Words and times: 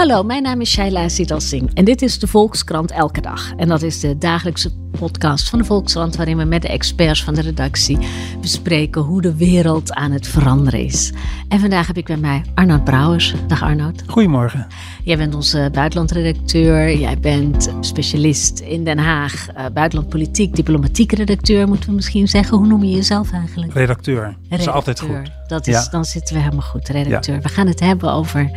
Hallo, 0.00 0.22
mijn 0.22 0.42
naam 0.42 0.60
is 0.60 0.70
Shaila 0.70 1.08
Singh 1.08 1.70
en 1.74 1.84
dit 1.84 2.02
is 2.02 2.18
de 2.18 2.26
Volkskrant 2.26 2.90
Elke 2.90 3.20
Dag. 3.20 3.52
En 3.56 3.68
dat 3.68 3.82
is 3.82 4.00
de 4.00 4.18
dagelijkse 4.18 4.70
podcast 4.98 5.48
van 5.48 5.58
de 5.58 5.64
Volkskrant 5.64 6.16
waarin 6.16 6.36
we 6.36 6.44
met 6.44 6.62
de 6.62 6.68
experts 6.68 7.24
van 7.24 7.34
de 7.34 7.40
redactie 7.40 7.98
bespreken 8.40 9.02
hoe 9.02 9.20
de 9.20 9.36
wereld 9.36 9.92
aan 9.92 10.10
het 10.10 10.28
veranderen 10.28 10.80
is. 10.80 11.12
En 11.48 11.60
vandaag 11.60 11.86
heb 11.86 11.96
ik 11.96 12.06
bij 12.06 12.16
mij 12.16 12.42
Arnoud 12.54 12.84
Brouwers. 12.84 13.34
Dag 13.46 13.62
Arnoud. 13.62 14.02
Goedemorgen. 14.06 14.66
Jij 15.04 15.16
bent 15.16 15.34
onze 15.34 15.68
buitenlandredacteur, 15.72 16.96
jij 16.96 17.18
bent 17.18 17.70
specialist 17.80 18.60
in 18.60 18.84
Den 18.84 18.98
Haag, 18.98 19.46
uh, 19.56 19.64
buitenlandpolitiek, 19.72 20.56
diplomatiek 20.56 21.12
redacteur 21.12 21.68
moeten 21.68 21.88
we 21.88 21.94
misschien 21.94 22.28
zeggen. 22.28 22.56
Hoe 22.58 22.66
noem 22.66 22.84
je 22.84 22.94
jezelf 22.94 23.32
eigenlijk? 23.32 23.72
Redacteur. 23.72 24.22
redacteur. 24.22 24.48
Dat 24.48 24.60
is 24.60 24.68
altijd 24.68 25.00
goed. 25.00 25.30
Dat 25.46 25.66
is, 25.66 25.88
Dan 25.88 26.04
zitten 26.04 26.34
we 26.34 26.40
helemaal 26.40 26.68
goed, 26.68 26.88
redacteur. 26.88 27.40
We 27.40 27.48
gaan 27.48 27.66
het 27.66 27.80
hebben 27.80 28.12
over 28.12 28.50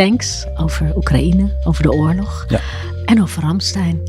tanks, 0.00 0.46
over 0.56 0.96
Oekraïne, 0.96 1.52
over 1.64 1.82
de 1.82 1.92
oorlog 1.92 2.44
ja. 2.48 2.60
en 3.04 3.22
over 3.22 3.42
Ramstein. 3.42 4.02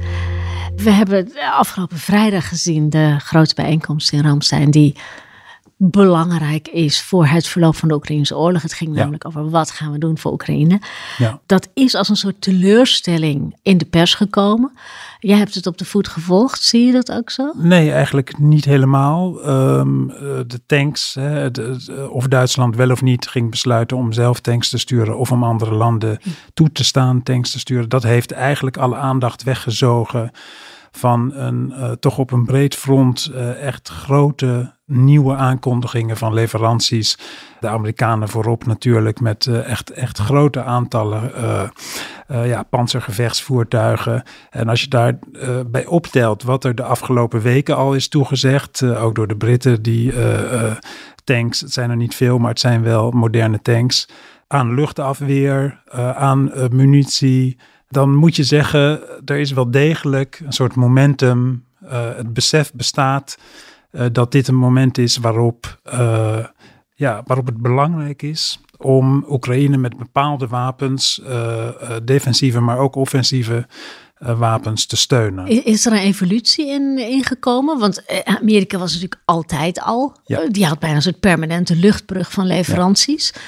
We 0.75 0.89
hebben 0.89 1.31
afgelopen 1.53 1.97
vrijdag 1.97 2.47
gezien 2.47 2.89
de 2.89 3.15
grote 3.19 3.55
bijeenkomst 3.55 4.11
in 4.11 4.21
Ramstein, 4.21 4.71
die 4.71 4.95
belangrijk 5.83 6.67
is 6.67 7.01
voor 7.01 7.25
het 7.25 7.47
verloop 7.47 7.75
van 7.75 7.87
de 7.87 7.93
Oekraïnse 7.93 8.37
oorlog. 8.37 8.61
Het 8.61 8.73
ging 8.73 8.93
namelijk 8.93 9.25
over 9.25 9.49
wat 9.49 9.71
gaan 9.71 9.91
we 9.91 9.97
doen 9.97 10.17
voor 10.17 10.31
Oekraïne. 10.31 10.81
Ja. 11.17 11.39
Dat 11.45 11.67
is 11.73 11.95
als 11.95 12.09
een 12.09 12.15
soort 12.15 12.41
teleurstelling 12.41 13.57
in 13.61 13.77
de 13.77 13.85
pers 13.85 14.13
gekomen. 14.13 14.71
Jij 15.19 15.37
hebt 15.37 15.55
het 15.55 15.67
op 15.67 15.77
de 15.77 15.85
voet 15.85 16.07
gevolgd, 16.07 16.63
zie 16.63 16.85
je 16.85 16.91
dat 16.91 17.11
ook 17.11 17.29
zo? 17.29 17.51
Nee, 17.55 17.91
eigenlijk 17.91 18.37
niet 18.39 18.65
helemaal. 18.65 19.41
Ehm, 19.41 20.09
eh, 20.09 20.17
de 20.47 20.61
tanks, 20.65 21.13
hè, 21.13 21.47
of 22.09 22.27
Duitsland 22.27 22.75
wel 22.75 22.91
of 22.91 23.01
niet 23.01 23.27
ging 23.27 23.49
besluiten 23.49 23.97
om 23.97 24.11
zelf 24.11 24.39
tanks 24.39 24.69
te 24.69 24.77
sturen 24.77 25.17
of 25.17 25.31
om 25.31 25.43
andere 25.43 25.73
landen 25.73 26.19
toe 26.53 26.71
te 26.71 26.83
staan 26.83 27.23
tanks 27.23 27.51
te 27.51 27.59
sturen. 27.59 27.89
Dat 27.89 28.03
heeft 28.03 28.31
eigenlijk 28.31 28.77
alle 28.77 28.95
aandacht 28.95 29.43
weggezogen 29.43 30.31
van 30.91 31.33
een 31.33 31.73
uh, 31.75 31.91
toch 31.91 32.17
op 32.17 32.31
een 32.31 32.45
breed 32.45 32.75
front 32.75 33.31
uh, 33.33 33.63
echt 33.63 33.89
grote 33.89 34.73
nieuwe 34.85 35.35
aankondigingen 35.35 36.17
van 36.17 36.33
leveranties. 36.33 37.17
De 37.59 37.67
Amerikanen 37.67 38.29
voorop 38.29 38.65
natuurlijk 38.65 39.19
met 39.19 39.45
uh, 39.45 39.69
echt, 39.69 39.89
echt 39.89 40.17
grote 40.17 40.63
aantallen 40.63 41.31
ja, 42.27 42.63
panzergevechtsvoertuigen. 42.63 44.23
En 44.49 44.69
als 44.69 44.81
je 44.81 44.87
daarbij 44.87 45.65
bij 45.67 45.85
optelt 45.85 46.43
wat 46.43 46.63
er 46.63 46.75
de 46.75 46.83
afgelopen 46.83 47.41
weken 47.41 47.75
al 47.75 47.93
is 47.93 48.07
toegezegd, 48.07 48.83
ook 48.83 49.15
door 49.15 49.27
de 49.27 49.37
Britten, 49.37 49.81
die 49.81 50.13
tanks, 51.23 51.61
het 51.61 51.73
zijn 51.73 51.89
er 51.89 51.95
niet 51.95 52.15
veel, 52.15 52.37
maar 52.37 52.49
het 52.49 52.59
zijn 52.59 52.83
wel 52.83 53.11
moderne 53.11 53.61
tanks, 53.61 54.09
aan 54.47 54.73
luchtafweer, 54.73 55.81
aan 56.15 56.51
munitie, 56.71 57.57
dan 57.91 58.15
moet 58.15 58.35
je 58.35 58.43
zeggen, 58.43 59.01
er 59.25 59.37
is 59.37 59.51
wel 59.51 59.71
degelijk 59.71 60.41
een 60.45 60.53
soort 60.53 60.75
momentum. 60.75 61.65
Uh, 61.83 61.89
het 62.15 62.33
besef 62.33 62.73
bestaat 62.73 63.37
uh, 63.91 64.05
dat 64.11 64.31
dit 64.31 64.47
een 64.47 64.55
moment 64.55 64.97
is 64.97 65.17
waarop, 65.17 65.79
uh, 65.93 66.45
ja, 66.93 67.23
waarop 67.25 67.45
het 67.45 67.57
belangrijk 67.57 68.21
is 68.21 68.59
om 68.77 69.25
Oekraïne 69.29 69.77
met 69.77 69.97
bepaalde 69.97 70.47
wapens, 70.47 71.21
defensieve, 72.03 72.59
maar 72.59 72.77
ook 72.77 72.95
offensieve 72.95 73.67
wapens 74.21 74.85
te 74.85 74.97
steunen. 74.97 75.65
Is 75.65 75.85
er 75.85 75.91
een 75.91 75.97
evolutie 75.97 76.67
in 76.67 76.97
ingekomen? 76.97 77.79
Want 77.79 78.03
Amerika 78.23 78.77
was 78.77 78.93
natuurlijk 78.93 79.21
altijd 79.25 79.79
al. 79.79 80.15
Ja. 80.25 80.47
Die 80.47 80.65
had 80.65 80.79
bijna 80.79 80.95
een 80.95 81.01
soort 81.01 81.19
permanente 81.19 81.75
luchtbrug 81.75 82.31
van 82.31 82.45
leveranties. 82.45 83.31
Ja. 83.33 83.41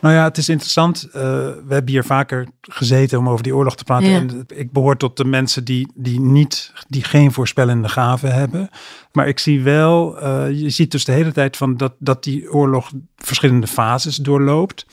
Nou 0.00 0.14
ja, 0.14 0.24
het 0.24 0.38
is 0.38 0.48
interessant. 0.48 1.06
Uh, 1.06 1.12
we 1.12 1.64
hebben 1.68 1.90
hier 1.90 2.04
vaker 2.04 2.46
gezeten 2.60 3.18
om 3.18 3.28
over 3.28 3.42
die 3.42 3.54
oorlog 3.54 3.76
te 3.76 3.84
praten. 3.84 4.08
En 4.08 4.44
ik 4.54 4.72
behoor 4.72 4.96
tot 4.96 5.16
de 5.16 5.24
mensen 5.24 5.64
die, 5.64 5.92
die, 5.94 6.20
niet, 6.20 6.72
die 6.88 7.04
geen 7.04 7.32
voorspellende 7.32 7.88
gaven 7.88 8.34
hebben. 8.34 8.68
Maar 9.12 9.28
ik 9.28 9.38
zie 9.38 9.62
wel, 9.62 10.22
uh, 10.22 10.60
je 10.60 10.70
ziet 10.70 10.90
dus 10.90 11.04
de 11.04 11.12
hele 11.12 11.32
tijd 11.32 11.56
van 11.56 11.76
dat, 11.76 11.94
dat 11.98 12.24
die 12.24 12.52
oorlog 12.52 12.90
verschillende 13.16 13.66
fases 13.66 14.16
doorloopt. 14.16 14.86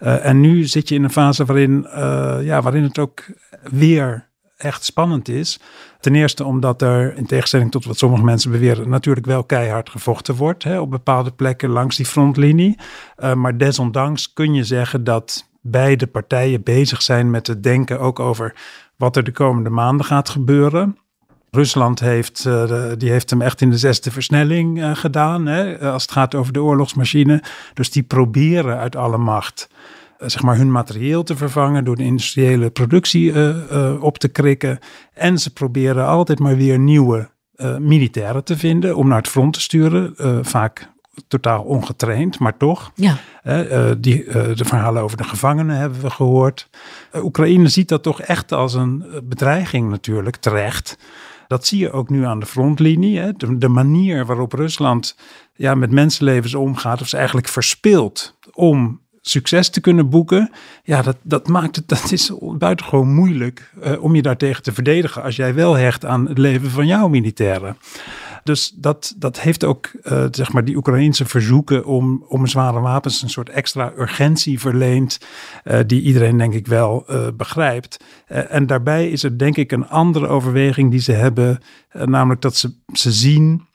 Uh, 0.00 0.24
en 0.24 0.40
nu 0.40 0.64
zit 0.64 0.88
je 0.88 0.94
in 0.94 1.04
een 1.04 1.10
fase 1.10 1.44
waarin, 1.44 1.86
ja, 2.42 2.62
waarin 2.62 2.82
het 2.82 2.98
ook 2.98 3.26
weer 3.62 4.27
echt 4.58 4.84
spannend 4.84 5.28
is. 5.28 5.60
Ten 6.00 6.14
eerste 6.14 6.44
omdat 6.44 6.82
er, 6.82 7.16
in 7.16 7.26
tegenstelling 7.26 7.70
tot 7.70 7.84
wat 7.84 7.98
sommige 7.98 8.24
mensen 8.24 8.50
beweren, 8.50 8.88
natuurlijk 8.88 9.26
wel 9.26 9.44
keihard 9.44 9.90
gevochten 9.90 10.34
wordt 10.34 10.64
hè, 10.64 10.80
op 10.80 10.90
bepaalde 10.90 11.30
plekken 11.30 11.70
langs 11.70 11.96
die 11.96 12.06
frontlinie. 12.06 12.78
Uh, 13.18 13.34
maar 13.34 13.56
desondanks 13.56 14.32
kun 14.32 14.54
je 14.54 14.64
zeggen 14.64 15.04
dat 15.04 15.48
beide 15.60 16.06
partijen 16.06 16.62
bezig 16.62 17.02
zijn 17.02 17.30
met 17.30 17.46
het 17.46 17.62
denken 17.62 18.00
ook 18.00 18.18
over 18.18 18.54
wat 18.96 19.16
er 19.16 19.24
de 19.24 19.32
komende 19.32 19.70
maanden 19.70 20.06
gaat 20.06 20.28
gebeuren. 20.28 20.98
Rusland 21.50 22.00
heeft, 22.00 22.44
uh, 22.46 22.92
die 22.96 23.10
heeft 23.10 23.30
hem 23.30 23.42
echt 23.42 23.60
in 23.60 23.70
de 23.70 23.78
zesde 23.78 24.10
versnelling 24.10 24.78
uh, 24.78 24.96
gedaan, 24.96 25.46
hè, 25.46 25.78
als 25.90 26.02
het 26.02 26.12
gaat 26.12 26.34
over 26.34 26.52
de 26.52 26.62
oorlogsmachine. 26.62 27.42
Dus 27.74 27.90
die 27.90 28.02
proberen 28.02 28.78
uit 28.78 28.96
alle 28.96 29.18
macht 29.18 29.68
eh, 29.68 29.76
zeg 30.18 30.42
maar 30.42 30.56
hun 30.56 30.72
materieel 30.72 31.22
te 31.22 31.36
vervangen, 31.36 31.84
door 31.84 31.96
de 31.96 32.04
industriële 32.04 32.70
productie 32.70 33.32
uh, 33.32 33.56
uh, 33.72 34.02
op 34.02 34.18
te 34.18 34.28
krikken. 34.28 34.78
En 35.14 35.38
ze 35.38 35.52
proberen 35.52 36.06
altijd 36.06 36.38
maar 36.38 36.56
weer 36.56 36.78
nieuwe 36.78 37.28
militairen 37.78 38.44
te 38.44 38.56
vinden 38.56 38.96
om 38.96 39.08
naar 39.08 39.18
het 39.18 39.28
front 39.28 39.52
te 39.52 39.60
sturen. 39.60 40.14
vaak 40.44 40.90
totaal 41.28 41.62
ongetraind, 41.62 42.38
maar 42.38 42.56
toch. 42.56 42.92
Ja. 42.94 43.16
die, 43.98 44.24
de 44.54 44.64
verhalen 44.64 45.02
over 45.02 45.16
de 45.16 45.24
gevangenen 45.24 45.76
hebben 45.76 46.00
we 46.00 46.10
gehoord. 46.10 46.68
Oekraïne 47.14 47.68
ziet 47.68 47.88
dat 47.88 48.02
toch 48.02 48.20
echt 48.20 48.52
als 48.52 48.74
een 48.74 49.04
bedreiging 49.24 49.90
natuurlijk, 49.90 50.36
terecht. 50.36 50.98
Dat 51.48 51.66
zie 51.66 51.78
je 51.78 51.92
ook 51.92 52.10
nu 52.10 52.24
aan 52.24 52.40
de 52.40 52.46
frontlinie. 52.46 53.18
Hè? 53.18 53.32
De, 53.32 53.58
de, 53.58 53.68
manier 53.68 54.26
waarop 54.26 54.52
Rusland 54.52 55.16
ja, 55.54 55.74
met 55.74 55.90
mensenlevens 55.90 56.54
omgaat, 56.54 57.00
of 57.00 57.08
ze 57.08 57.16
eigenlijk 57.16 57.48
verspeelt 57.48 58.38
om 58.52 59.00
succes 59.28 59.68
te 59.68 59.80
kunnen 59.80 60.08
boeken. 60.08 60.50
Ja, 60.82 61.02
dat, 61.02 61.16
dat 61.22 61.48
maakt 61.48 61.76
het, 61.76 61.88
dat 61.88 62.12
is 62.12 62.32
buitengewoon 62.58 63.14
moeilijk 63.14 63.72
uh, 63.84 64.02
om 64.02 64.14
je 64.14 64.22
daartegen 64.22 64.62
te 64.62 64.72
verdedigen 64.72 65.22
als 65.22 65.36
jij 65.36 65.54
wel 65.54 65.74
hecht 65.74 66.04
aan 66.04 66.28
het 66.28 66.38
leven 66.38 66.70
van 66.70 66.86
jouw 66.86 67.08
militairen. 67.08 67.76
Dus 68.44 68.72
dat, 68.76 69.14
dat 69.16 69.40
heeft 69.40 69.64
ook, 69.64 69.90
uh, 70.02 70.24
zeg 70.30 70.52
maar, 70.52 70.64
die 70.64 70.76
Oekraïnse 70.76 71.26
verzoeken 71.26 71.84
om, 71.84 72.24
om 72.28 72.46
zware 72.46 72.80
wapens 72.80 73.22
een 73.22 73.30
soort 73.30 73.48
extra 73.48 73.92
urgentie 73.98 74.60
verleend, 74.60 75.18
uh, 75.64 75.78
die 75.86 76.02
iedereen 76.02 76.38
denk 76.38 76.54
ik 76.54 76.66
wel 76.66 77.06
begrijpt. 77.36 78.04
en 78.26 78.66
daarbij 78.66 79.10
is 79.10 79.22
er 79.22 79.38
denk 79.38 79.56
ik 79.56 79.72
een 79.72 79.88
andere 79.88 80.26
overweging 80.26 80.90
die 80.90 81.00
ze 81.00 81.12
hebben, 81.12 81.62
namelijk 81.92 82.40
dat 82.40 82.56
ze, 82.56 82.74
ze 82.92 83.12
zien 83.12 83.66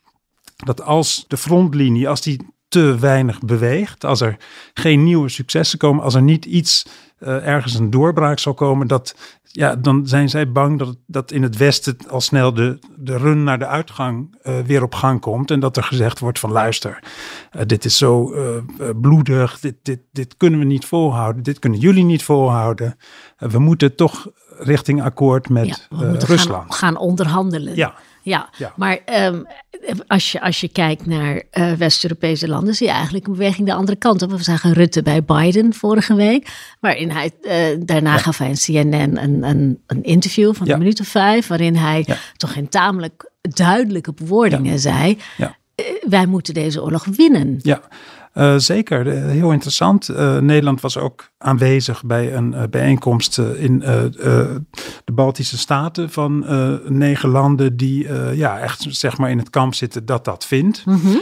dat 0.56 0.82
als 0.82 1.24
de 1.28 1.36
frontlinie, 1.36 2.08
als 2.08 2.22
die 2.22 2.53
te 2.74 2.98
weinig 2.98 3.38
beweegt, 3.40 4.04
als 4.04 4.20
er 4.20 4.36
geen 4.74 5.04
nieuwe 5.04 5.28
successen 5.28 5.78
komen, 5.78 6.04
als 6.04 6.14
er 6.14 6.22
niet 6.22 6.44
iets 6.44 6.86
uh, 7.18 7.46
ergens 7.46 7.74
een 7.74 7.90
doorbraak 7.90 8.38
zal 8.38 8.54
komen, 8.54 8.86
dat, 8.86 9.16
ja, 9.42 9.76
dan 9.76 10.06
zijn 10.06 10.28
zij 10.28 10.52
bang 10.52 10.78
dat, 10.78 10.96
dat 11.06 11.30
in 11.30 11.42
het 11.42 11.56
Westen 11.56 11.96
al 12.08 12.20
snel 12.20 12.54
de, 12.54 12.78
de 12.96 13.16
run 13.16 13.44
naar 13.44 13.58
de 13.58 13.66
uitgang 13.66 14.36
uh, 14.42 14.58
weer 14.58 14.82
op 14.82 14.94
gang 14.94 15.20
komt. 15.20 15.50
En 15.50 15.60
dat 15.60 15.76
er 15.76 15.82
gezegd 15.82 16.18
wordt 16.18 16.38
van 16.38 16.52
luister, 16.52 16.98
uh, 17.56 17.62
dit 17.66 17.84
is 17.84 17.98
zo 17.98 18.34
bloedig, 19.00 19.60
dit, 19.60 19.74
dit, 19.82 20.00
dit 20.12 20.36
kunnen 20.36 20.58
we 20.58 20.64
niet 20.64 20.84
volhouden, 20.84 21.42
dit 21.42 21.58
kunnen 21.58 21.80
jullie 21.80 22.04
niet 22.04 22.22
volhouden. 22.22 22.96
we 23.36 23.58
moeten 23.58 23.96
toch 23.96 24.30
richting 24.58 25.02
akkoord 25.02 25.48
met 25.48 25.88
ja, 25.90 26.12
Rusland. 26.12 26.62
Gaan, 26.62 26.72
gaan 26.72 26.96
onderhandelen. 26.96 27.76
Ja. 27.76 27.94
Ja, 28.24 28.48
maar 28.76 28.98
um, 29.24 29.46
als, 30.06 30.32
je, 30.32 30.40
als 30.40 30.60
je 30.60 30.68
kijkt 30.68 31.06
naar 31.06 31.42
uh, 31.52 31.72
West-Europese 31.72 32.48
landen, 32.48 32.74
zie 32.74 32.86
je 32.86 32.92
eigenlijk 32.92 33.26
een 33.26 33.32
beweging 33.32 33.66
de 33.66 33.74
andere 33.74 33.98
kant 33.98 34.22
op. 34.22 34.30
We 34.30 34.42
zagen 34.42 34.72
Rutte 34.72 35.02
bij 35.02 35.24
Biden 35.24 35.74
vorige 35.74 36.14
week, 36.14 36.74
waarin 36.80 37.10
hij 37.10 37.30
uh, 37.42 37.80
daarna 37.86 38.12
ja. 38.12 38.18
gaf 38.18 38.38
hij 38.38 38.48
in 38.48 38.54
CNN 38.54 39.22
een, 39.22 39.42
een, 39.42 39.82
een 39.86 40.02
interview 40.02 40.54
van 40.54 40.68
een 40.68 40.78
minuut 40.78 41.00
of 41.00 41.06
vijf, 41.06 41.46
waarin 41.46 41.76
hij 41.76 42.06
toch 42.36 42.54
in 42.54 42.68
tamelijk 42.68 43.30
duidelijke 43.40 44.12
bewoordingen 44.12 44.78
zei: 44.78 45.18
uh, 45.38 45.46
wij 46.08 46.26
moeten 46.26 46.54
deze 46.54 46.82
oorlog 46.82 47.04
winnen. 47.04 47.58
Ja. 47.62 47.80
Uh, 48.34 48.54
zeker, 48.56 49.06
heel 49.06 49.52
interessant. 49.52 50.10
Uh, 50.10 50.38
Nederland 50.38 50.80
was 50.80 50.98
ook 50.98 51.30
aanwezig 51.38 52.04
bij 52.04 52.34
een 52.34 52.52
uh, 52.52 52.62
bijeenkomst 52.70 53.38
in 53.38 53.78
de 55.04 55.12
Baltische 55.12 55.58
Staten 55.58 56.10
van 56.10 56.44
negen 56.88 57.28
landen 57.28 57.76
die 57.76 58.08
ja, 58.34 58.58
echt 58.58 58.86
zeg 58.88 59.18
maar 59.18 59.30
in 59.30 59.38
het 59.38 59.50
kamp 59.50 59.74
zitten 59.74 60.06
dat 60.06 60.24
dat 60.24 60.46
vindt. 60.46 60.86
Mm 60.86 61.00
-hmm. 61.00 61.20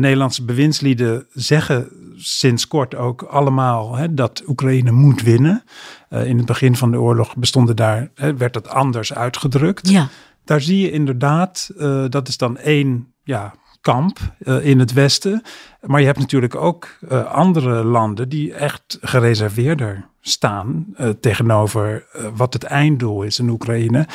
Nederlandse 0.00 0.44
bewindslieden 0.44 1.26
zeggen 1.30 1.88
sinds 2.16 2.68
kort 2.68 2.94
ook 2.94 3.22
allemaal 3.22 3.96
hè, 3.96 4.14
dat 4.14 4.42
Oekraïne 4.46 4.90
moet 4.90 5.22
winnen. 5.22 5.64
In 6.08 6.36
het 6.36 6.46
begin 6.46 6.76
van 6.76 6.90
de 6.90 7.00
oorlog 7.00 7.36
bestonden 7.36 7.76
daar, 7.76 8.10
hè, 8.14 8.36
werd 8.36 8.52
dat 8.52 8.68
anders 8.68 9.14
uitgedrukt. 9.14 9.88
Ja. 9.88 10.08
Daar 10.44 10.60
zie 10.60 10.78
je 10.78 10.90
inderdaad, 10.90 11.70
dat 12.08 12.28
is 12.28 12.36
dan 12.36 12.56
één 12.58 13.14
ja, 13.22 13.54
kamp 13.82 14.18
uh, 14.38 14.66
in 14.66 14.78
het 14.78 14.92
Westen. 14.92 15.42
Maar 15.80 16.00
je 16.00 16.06
hebt 16.06 16.18
natuurlijk 16.18 16.54
ook 16.54 16.88
andere 17.28 17.84
landen 17.84 18.28
die 18.28 18.54
echt 18.54 18.98
gereserveerder 19.00 20.08
staan 20.20 20.86
tegenover 21.20 22.06
wat 22.34 22.52
het 22.52 22.62
einddoel 22.62 23.22
is 23.22 23.38
in 23.38 23.48
Oekraïne. 23.48 24.06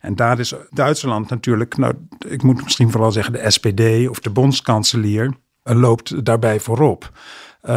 En 0.00 0.16
daar 0.16 0.38
is 0.38 0.54
Duitsland 0.70 1.30
natuurlijk, 1.30 1.76
nou, 1.76 1.94
ik 2.28 2.42
moet 2.42 2.62
misschien 2.62 2.90
vooral 2.90 3.12
zeggen 3.12 3.32
de 3.32 3.50
SPD 3.50 4.08
of 4.08 4.20
de 4.20 4.30
bondskanselier 4.30 5.32
loopt 5.62 6.24
daarbij 6.24 6.60
voorop. 6.60 7.10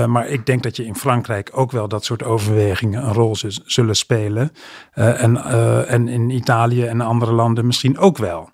Maar 0.07 0.27
ik 0.27 0.45
denk 0.45 0.63
dat 0.63 0.75
je 0.75 0.85
in 0.85 0.95
Frankrijk 0.95 1.49
ook 1.53 1.71
wel 1.71 1.87
dat 1.87 2.05
soort 2.05 2.23
overwegingen 2.23 3.03
een 3.03 3.13
rol 3.13 3.35
zullen 3.65 3.95
spelen. 3.95 4.51
En, 4.93 5.45
en 5.87 6.07
in 6.07 6.29
Italië 6.29 6.83
en 6.83 7.01
andere 7.01 7.31
landen 7.31 7.65
misschien 7.65 7.97
ook 7.97 8.17
wel. 8.17 8.49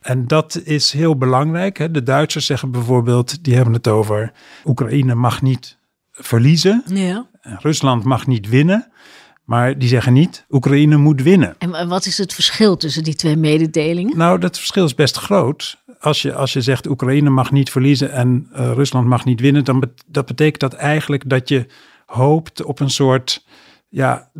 En 0.00 0.26
dat 0.26 0.60
is 0.64 0.92
heel 0.92 1.16
belangrijk. 1.16 1.78
Hè. 1.78 1.90
De 1.90 2.02
Duitsers 2.02 2.46
zeggen 2.46 2.70
bijvoorbeeld, 2.70 3.44
die 3.44 3.54
hebben 3.54 3.74
het 3.74 3.88
over 3.88 4.32
Oekraïne 4.64 5.14
mag 5.14 5.42
niet 5.42 5.78
verliezen. 6.12 6.82
Ja. 6.86 7.26
Rusland 7.42 8.04
mag 8.04 8.26
niet 8.26 8.48
winnen. 8.48 8.92
Maar 9.44 9.78
die 9.78 9.88
zeggen 9.88 10.12
niet, 10.12 10.44
Oekraïne 10.50 10.96
moet 10.96 11.22
winnen. 11.22 11.54
En 11.58 11.88
wat 11.88 12.06
is 12.06 12.18
het 12.18 12.34
verschil 12.34 12.76
tussen 12.76 13.04
die 13.04 13.14
twee 13.14 13.36
mededelingen? 13.36 14.16
Nou, 14.16 14.38
dat 14.38 14.58
verschil 14.58 14.84
is 14.84 14.94
best 14.94 15.16
groot 15.16 15.78
als 16.00 16.22
je, 16.22 16.34
als 16.34 16.52
je 16.52 16.60
zegt 16.60 16.86
Oekraïne 16.86 17.30
mag 17.30 17.50
niet 17.50 17.70
verliezen 17.70 18.12
en 18.12 18.48
uh, 18.52 18.72
Rusland 18.72 19.06
mag 19.06 19.24
niet 19.24 19.40
winnen, 19.40 19.64
dan 19.64 19.80
bet, 19.80 20.04
dat 20.06 20.26
betekent 20.26 20.60
dat 20.60 20.74
eigenlijk 20.74 21.28
dat 21.28 21.48
je 21.48 21.66
hoopt 22.06 22.62
op 22.64 22.80
een 22.80 22.90
soort 22.90 23.44
ja, 23.88 24.30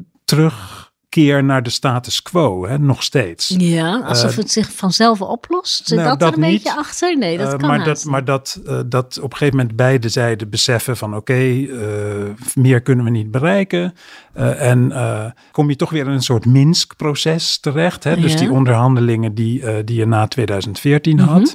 terugkeer 1.18 1.44
naar 1.44 1.62
de 1.62 1.70
status 1.70 2.22
quo, 2.22 2.66
hè, 2.66 2.78
nog 2.78 3.02
steeds. 3.02 3.54
Ja, 3.58 4.00
alsof 4.00 4.30
uh, 4.30 4.36
het 4.36 4.50
zich 4.50 4.72
vanzelf 4.72 5.22
oplost. 5.22 5.86
Zit 5.86 5.98
nou, 5.98 6.08
dat, 6.08 6.20
dat 6.20 6.28
er 6.28 6.34
een 6.34 6.50
niet. 6.50 6.62
beetje 6.62 6.78
achter? 6.78 7.18
Nee, 7.18 7.38
dat 7.38 7.52
uh, 7.52 7.58
kan 7.58 7.68
maar 7.68 7.84
dat, 7.84 8.04
maar 8.04 8.24
dat, 8.24 8.60
dat 8.86 9.18
op 9.18 9.30
een 9.30 9.36
gegeven 9.36 9.56
moment 9.56 9.76
beide 9.76 10.08
zijden 10.08 10.50
beseffen 10.50 10.96
van 10.96 11.16
oké, 11.16 11.32
okay, 11.32 11.70
meer 12.54 12.80
kunnen 12.80 13.04
we 13.04 13.10
niet 13.10 13.30
bereiken. 13.30 13.94
en 14.58 14.92
kom 15.52 15.68
je 15.68 15.76
toch 15.76 15.90
weer 15.90 16.06
in 16.06 16.12
een 16.12 16.22
soort 16.22 16.46
Minsk-proces 16.46 17.58
terecht. 17.58 18.04
Hè? 18.04 18.20
Dus 18.20 18.32
ja. 18.32 18.38
die 18.38 18.50
onderhandelingen 18.50 19.34
die, 19.34 19.84
die 19.84 19.96
je 19.96 20.06
na 20.06 20.26
2014 20.26 21.16
mm 21.16 21.28
-hmm. 21.28 21.46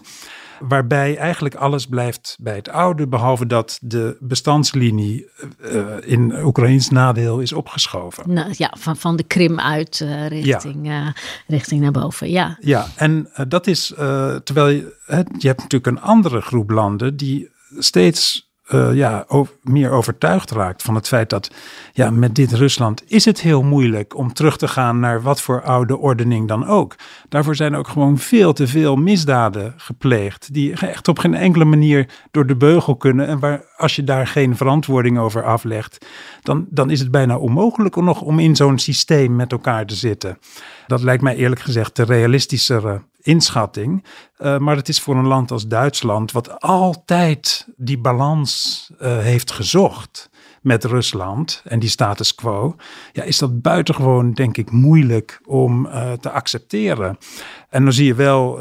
Waarbij 0.68 1.18
eigenlijk 1.18 1.56
alles 1.56 1.86
blijft 1.86 2.38
bij 2.40 2.56
het 2.56 2.70
oude, 2.70 3.08
behalve 3.08 3.48
dat 3.48 3.80
de 3.82 4.18
bestandslinie 4.20 5.30
uh, 5.62 5.86
in 6.00 6.44
Oekraïns 6.44 6.90
nadeel 6.90 7.40
is 7.40 7.54
opgeschoven. 7.54 8.34
Nou, 8.34 8.54
ja, 8.58 8.74
van, 8.80 8.98
van 8.98 9.16
de 9.16 9.24
Krim 9.24 9.60
uit 9.60 10.00
uh, 10.00 10.28
richting, 10.28 10.88
ja. 10.88 11.16
richting 11.48 11.82
naar 11.82 11.92
boven. 11.92 12.30
Ja, 12.30 12.58
ja 12.60 12.88
en 12.96 13.30
dat 13.48 13.68
is 13.68 13.94
terwijl 14.44 14.68
je, 14.68 14.98
je 15.38 15.48
hebt 15.48 15.62
natuurlijk 15.62 15.88
een 15.88 16.02
andere 16.02 16.42
groep 16.42 16.70
landen 16.70 17.18
die 17.18 17.50
steeds 17.78 18.52
uh, 18.72 18.94
ja, 18.94 19.26
meer 19.62 19.92
overtuigd 19.92 20.52
raakt 20.52 20.82
van 20.82 20.96
het 20.96 21.08
feit 21.08 21.30
dat 21.30 21.52
ja, 21.94 22.10
met 22.10 22.36
dit 22.36 22.52
Rusland 22.52 23.04
is 23.12 23.26
het 23.26 23.42
heel 23.42 23.64
moeilijk 23.64 24.18
om 24.18 24.34
terug 24.34 24.58
te 24.58 24.68
gaan 24.68 25.00
naar 25.00 25.22
wat 25.22 25.42
voor 25.42 25.62
oude 25.62 25.98
ordening 25.98 26.48
dan 26.48 26.68
ook. 26.68 26.96
Daarvoor 27.30 27.56
zijn 27.56 27.76
ook 27.76 27.88
gewoon 27.88 28.18
veel 28.18 28.54
te 28.54 28.68
veel 28.68 28.96
misdaden 28.96 29.74
gepleegd, 29.78 30.54
die 30.54 30.74
echt 30.80 31.08
op 31.08 31.20
geen 31.20 31.36
enkele 31.36 31.66
manier 31.66 32.10
door 32.32 32.46
de 32.46 32.56
beugel 32.56 32.96
kunnen. 32.96 33.28
En 33.28 33.40
waar 33.40 33.64
als 33.78 33.96
je 33.96 34.04
daar 34.04 34.28
geen 34.28 34.58
verantwoording 34.58 35.20
over 35.20 35.44
aflegt, 35.44 36.06
dan, 36.42 36.66
dan 36.70 36.90
is 36.90 37.00
het 37.00 37.12
bijna 37.12 37.38
onmogelijk 37.38 37.96
om 37.96 38.06
nog 38.06 38.22
om 38.22 38.40
in 38.40 38.56
zo'n 38.56 38.80
systeem 38.80 39.36
met 39.36 39.52
elkaar 39.52 39.86
te 39.86 39.96
zitten. 39.96 40.38
Dat 40.88 41.02
lijkt 41.02 41.24
mij 41.24 41.36
eerlijk 41.36 41.62
gezegd 41.62 41.96
de 41.96 42.04
realistischere 42.04 43.02
inschatting. 43.24 44.06
Uh, 44.38 44.58
maar 44.58 44.76
het 44.76 44.90
is 44.90 45.02
voor 45.02 45.16
een 45.16 45.28
land 45.28 45.52
als 45.52 45.68
Duitsland, 45.68 46.32
wat 46.32 46.62
altijd 46.62 47.68
die 47.76 47.98
balans 47.98 48.90
uh, 49.02 49.18
heeft 49.18 49.52
gezocht 49.52 50.30
met 50.62 50.84
Rusland 50.84 51.62
en 51.66 51.80
die 51.80 51.90
status 51.90 52.36
quo, 52.36 52.76
ja, 53.12 53.24
is 53.24 53.38
dat 53.38 53.62
buitengewoon, 53.62 54.34
denk 54.34 54.58
ik, 54.58 54.72
moeilijk 54.72 55.42
om 55.46 55.86
uh, 55.86 56.12
te 56.12 56.32
accepteren. 56.32 57.18
En 57.70 57.84
dan 57.84 57.94
zie 57.94 58.06
je 58.06 58.16
wel 58.16 58.60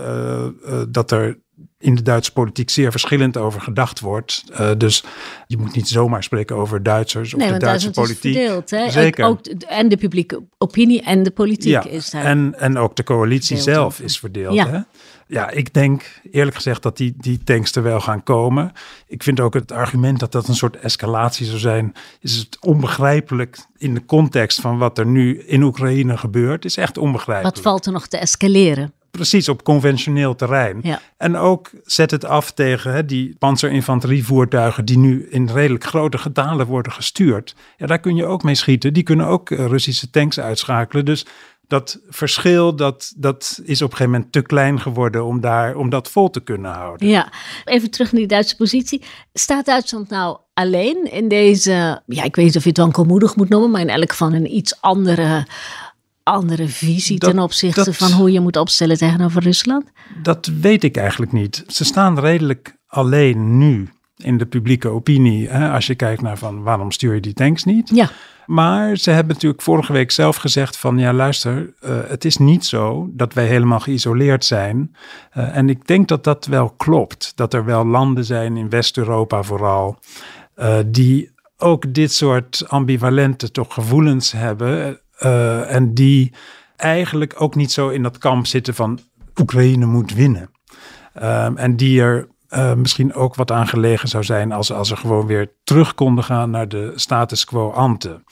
dat 0.88 1.10
er 1.10 1.38
in 1.82 1.94
de 1.94 2.02
Duitse 2.02 2.32
politiek 2.32 2.70
zeer 2.70 2.90
verschillend 2.90 3.36
over 3.36 3.60
gedacht 3.60 4.00
wordt. 4.00 4.44
Uh, 4.50 4.70
dus 4.78 5.04
je 5.46 5.58
moet 5.58 5.74
niet 5.74 5.88
zomaar 5.88 6.22
spreken 6.22 6.56
over 6.56 6.82
Duitsers 6.82 7.34
of 7.34 7.40
nee, 7.40 7.52
de 7.52 7.58
Duitse 7.58 7.90
politiek. 7.90 8.34
Is 8.34 8.40
verdeeld, 8.40 8.70
hè? 8.70 8.90
Zeker. 8.90 9.24
Ook, 9.24 9.46
en 9.46 9.88
de 9.88 9.96
publieke 9.96 10.42
opinie 10.58 11.02
en 11.02 11.22
de 11.22 11.30
politiek 11.30 11.72
ja, 11.72 11.86
is 11.86 12.10
daar. 12.10 12.24
En, 12.24 12.54
en 12.58 12.78
ook 12.78 12.96
de 12.96 13.04
coalitie 13.04 13.56
zelf 13.56 14.00
is 14.00 14.18
verdeeld. 14.18 14.54
Ja. 14.54 14.68
Hè? 14.68 14.80
ja, 15.32 15.50
ik 15.50 15.74
denk 15.74 16.20
eerlijk 16.30 16.56
gezegd 16.56 16.82
dat 16.82 16.96
die, 16.96 17.14
die 17.16 17.38
tanks 17.44 17.74
er 17.74 17.82
wel 17.82 18.00
gaan 18.00 18.22
komen. 18.22 18.72
Ik 19.06 19.22
vind 19.22 19.40
ook 19.40 19.54
het 19.54 19.72
argument 19.72 20.20
dat 20.20 20.32
dat 20.32 20.48
een 20.48 20.54
soort 20.54 20.76
escalatie 20.76 21.46
zou 21.46 21.58
zijn, 21.58 21.92
is 22.20 22.36
het 22.36 22.56
onbegrijpelijk 22.60 23.58
in 23.76 23.94
de 23.94 24.04
context 24.04 24.60
van 24.60 24.78
wat 24.78 24.98
er 24.98 25.06
nu 25.06 25.38
in 25.38 25.62
Oekraïne 25.62 26.16
gebeurt, 26.16 26.64
is 26.64 26.76
echt 26.76 26.98
onbegrijpelijk. 26.98 27.54
Wat 27.54 27.64
valt 27.64 27.86
er 27.86 27.92
nog 27.92 28.06
te 28.06 28.16
escaleren? 28.16 28.92
Precies, 29.18 29.48
op 29.48 29.62
conventioneel 29.62 30.34
terrein. 30.34 30.78
Ja. 30.82 31.00
En 31.16 31.36
ook 31.36 31.70
zet 31.84 32.10
het 32.10 32.24
af 32.24 32.50
tegen 32.50 32.92
hè, 32.92 33.04
die 33.04 33.36
panzerinfanterievoertuigen 33.38 34.84
die 34.84 34.98
nu 34.98 35.26
in 35.30 35.50
redelijk 35.52 35.84
grote 35.84 36.18
getalen 36.18 36.66
worden 36.66 36.92
gestuurd. 36.92 37.54
Ja, 37.76 37.86
daar 37.86 38.00
kun 38.00 38.16
je 38.16 38.26
ook 38.26 38.42
mee 38.42 38.54
schieten. 38.54 38.92
Die 38.92 39.02
kunnen 39.02 39.26
ook 39.26 39.50
Russische 39.50 40.10
tanks 40.10 40.40
uitschakelen. 40.40 41.04
Dus 41.04 41.26
dat 41.72 42.00
verschil, 42.08 42.76
dat, 42.76 43.12
dat 43.16 43.60
is 43.64 43.82
op 43.82 43.90
een 43.90 43.96
gegeven 43.96 44.12
moment 44.12 44.32
te 44.32 44.42
klein 44.42 44.80
geworden 44.80 45.24
om, 45.24 45.40
daar, 45.40 45.76
om 45.76 45.90
dat 45.90 46.10
vol 46.10 46.30
te 46.30 46.40
kunnen 46.40 46.70
houden. 46.70 47.08
Ja, 47.08 47.32
even 47.64 47.90
terug 47.90 48.12
naar 48.12 48.20
die 48.20 48.30
Duitse 48.30 48.56
positie. 48.56 49.02
Staat 49.32 49.64
Duitsland 49.64 50.08
nou 50.08 50.38
alleen 50.54 51.12
in 51.12 51.28
deze, 51.28 52.02
ja, 52.06 52.22
ik 52.22 52.36
weet 52.36 52.44
niet 52.44 52.56
of 52.56 52.62
je 52.62 52.68
het 52.68 52.78
wankelmoedig 52.78 53.36
moet 53.36 53.48
noemen, 53.48 53.70
maar 53.70 53.80
in 53.80 53.88
elk 53.88 54.10
geval 54.10 54.32
een 54.32 54.54
iets 54.56 54.80
andere 54.80 55.46
andere 56.22 56.68
visie 56.68 57.18
dat, 57.18 57.30
ten 57.30 57.38
opzichte 57.38 57.84
dat, 57.84 57.96
van 57.96 58.12
hoe 58.12 58.32
je 58.32 58.40
moet 58.40 58.56
opstellen 58.56 58.96
tegenover 58.96 59.42
Rusland? 59.42 59.84
Dat 60.22 60.50
weet 60.60 60.84
ik 60.84 60.96
eigenlijk 60.96 61.32
niet. 61.32 61.64
Ze 61.66 61.84
staan 61.84 62.20
redelijk 62.20 62.76
alleen 62.86 63.58
nu 63.58 63.88
in 64.16 64.38
de 64.38 64.46
publieke 64.46 64.88
opinie. 64.88 65.48
Hè, 65.48 65.70
als 65.70 65.86
je 65.86 65.94
kijkt 65.94 66.22
naar 66.22 66.38
van 66.38 66.62
waarom 66.62 66.90
stuur 66.90 67.14
je 67.14 67.20
die 67.20 67.32
tanks 67.32 67.64
niet? 67.64 67.90
Ja. 67.94 68.10
Maar 68.46 68.96
ze 68.96 69.10
hebben 69.10 69.34
natuurlijk 69.34 69.62
vorige 69.62 69.92
week 69.92 70.10
zelf 70.10 70.36
gezegd 70.36 70.76
van 70.76 70.98
ja 70.98 71.12
luister, 71.12 71.74
uh, 71.84 71.98
het 72.06 72.24
is 72.24 72.36
niet 72.36 72.64
zo 72.64 73.10
dat 73.12 73.34
wij 73.34 73.46
helemaal 73.46 73.80
geïsoleerd 73.80 74.44
zijn. 74.44 74.96
Uh, 75.36 75.56
en 75.56 75.68
ik 75.68 75.86
denk 75.86 76.08
dat 76.08 76.24
dat 76.24 76.46
wel 76.46 76.70
klopt. 76.70 77.32
Dat 77.34 77.54
er 77.54 77.64
wel 77.64 77.86
landen 77.86 78.24
zijn 78.24 78.56
in 78.56 78.68
West-Europa 78.68 79.42
vooral, 79.42 79.98
uh, 80.56 80.78
die 80.86 81.30
ook 81.56 81.94
dit 81.94 82.12
soort 82.12 82.64
ambivalente 82.68 83.50
toch 83.50 83.74
gevoelens 83.74 84.32
hebben. 84.32 85.00
Uh, 85.24 85.74
en 85.74 85.94
die 85.94 86.32
eigenlijk 86.76 87.34
ook 87.38 87.54
niet 87.54 87.72
zo 87.72 87.88
in 87.88 88.02
dat 88.02 88.18
kamp 88.18 88.46
zitten 88.46 88.74
van 88.74 88.98
Oekraïne 89.40 89.86
moet 89.86 90.14
winnen. 90.14 90.50
Um, 91.22 91.56
en 91.56 91.76
die 91.76 92.00
er 92.00 92.28
uh, 92.50 92.74
misschien 92.74 93.14
ook 93.14 93.34
wat 93.34 93.50
aan 93.50 93.68
gelegen 93.68 94.08
zou 94.08 94.24
zijn 94.24 94.52
als, 94.52 94.72
als 94.72 94.90
er 94.90 94.96
gewoon 94.96 95.26
weer 95.26 95.52
terug 95.64 95.94
konden 95.94 96.24
gaan 96.24 96.50
naar 96.50 96.68
de 96.68 96.92
status 96.94 97.44
quo 97.44 97.70
ante. 97.70 98.22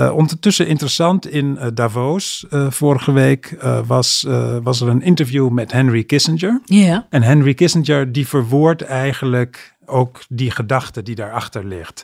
Uh, 0.00 0.12
ondertussen 0.14 0.66
interessant 0.66 1.26
in 1.26 1.58
uh, 1.60 1.66
Davos 1.74 2.46
vorige 2.50 3.12
week 3.12 3.56
was, 3.86 4.26
was 4.62 4.80
er 4.80 4.88
een 4.88 5.02
interview 5.02 5.50
met 5.50 5.72
Henry 5.72 6.04
Kissinger. 6.04 6.60
Yeah. 6.64 7.00
En 7.10 7.22
Henry 7.22 7.54
Kissinger 7.54 8.12
die 8.12 8.28
verwoordt 8.28 8.82
eigenlijk 8.82 9.75
ook 9.86 10.22
die 10.28 10.50
gedachte 10.50 11.02
die 11.02 11.14
daarachter 11.14 11.64
ligt. 11.64 12.02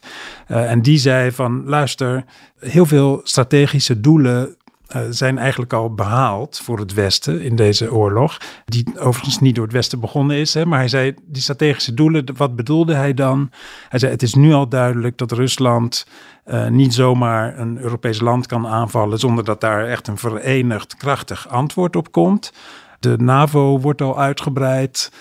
Uh, 0.49 0.71
en 0.71 0.83
die 0.83 0.99
zei 0.99 1.33
van 1.33 1.65
luister, 1.65 2.25
heel 2.59 2.87
veel 2.87 3.21
strategische 3.23 4.01
doelen 4.01 4.57
uh, 4.97 5.03
zijn 5.11 5.39
eigenlijk 5.39 5.73
al 5.73 5.95
behaald 5.95 6.61
voor 6.65 6.79
het 6.79 6.95
Westen 6.95 7.43
in 7.43 7.57
deze 7.57 7.93
oorlog. 7.93 8.39
Die 8.65 8.99
overigens 8.99 9.39
niet 9.39 9.55
door 9.55 9.65
het 9.65 9.73
Westen 9.73 10.01
begonnen 10.01 10.37
is. 10.37 10.55
Hè, 10.55 10.67
maar 10.67 10.79
hij 10.79 10.89
zei, 10.89 11.15
die 11.23 11.43
strategische 11.43 11.95
doelen, 11.95 12.25
wat 12.37 12.57
bedoelde 12.57 12.95
hij 12.95 13.15
dan? 13.15 13.51
Hij 13.89 13.99
zei, 13.99 14.12
het 14.12 14.23
is 14.23 14.35
nu 14.35 14.53
al 14.53 14.69
duidelijk 14.69 15.19
dat 15.19 15.33
Rusland 15.33 16.07
uh, 16.47 16.69
niet 16.69 16.95
zomaar 16.95 17.59
een 17.59 17.79
Europees 17.79 18.21
land 18.21 18.47
kan 18.47 18.67
aanvallen 18.67 19.19
zonder 19.19 19.45
dat 19.45 19.61
daar 19.61 19.87
echt 19.87 20.09
een 20.09 20.19
verenigd 20.19 20.97
krachtig 20.97 21.49
antwoord 21.49 21.97
op 21.97 22.12
komt. 22.12 22.53
De 23.01 23.17
NAVO 23.19 23.79
wordt 23.79 24.01
al 24.01 24.19
uitgebreid. 24.19 25.12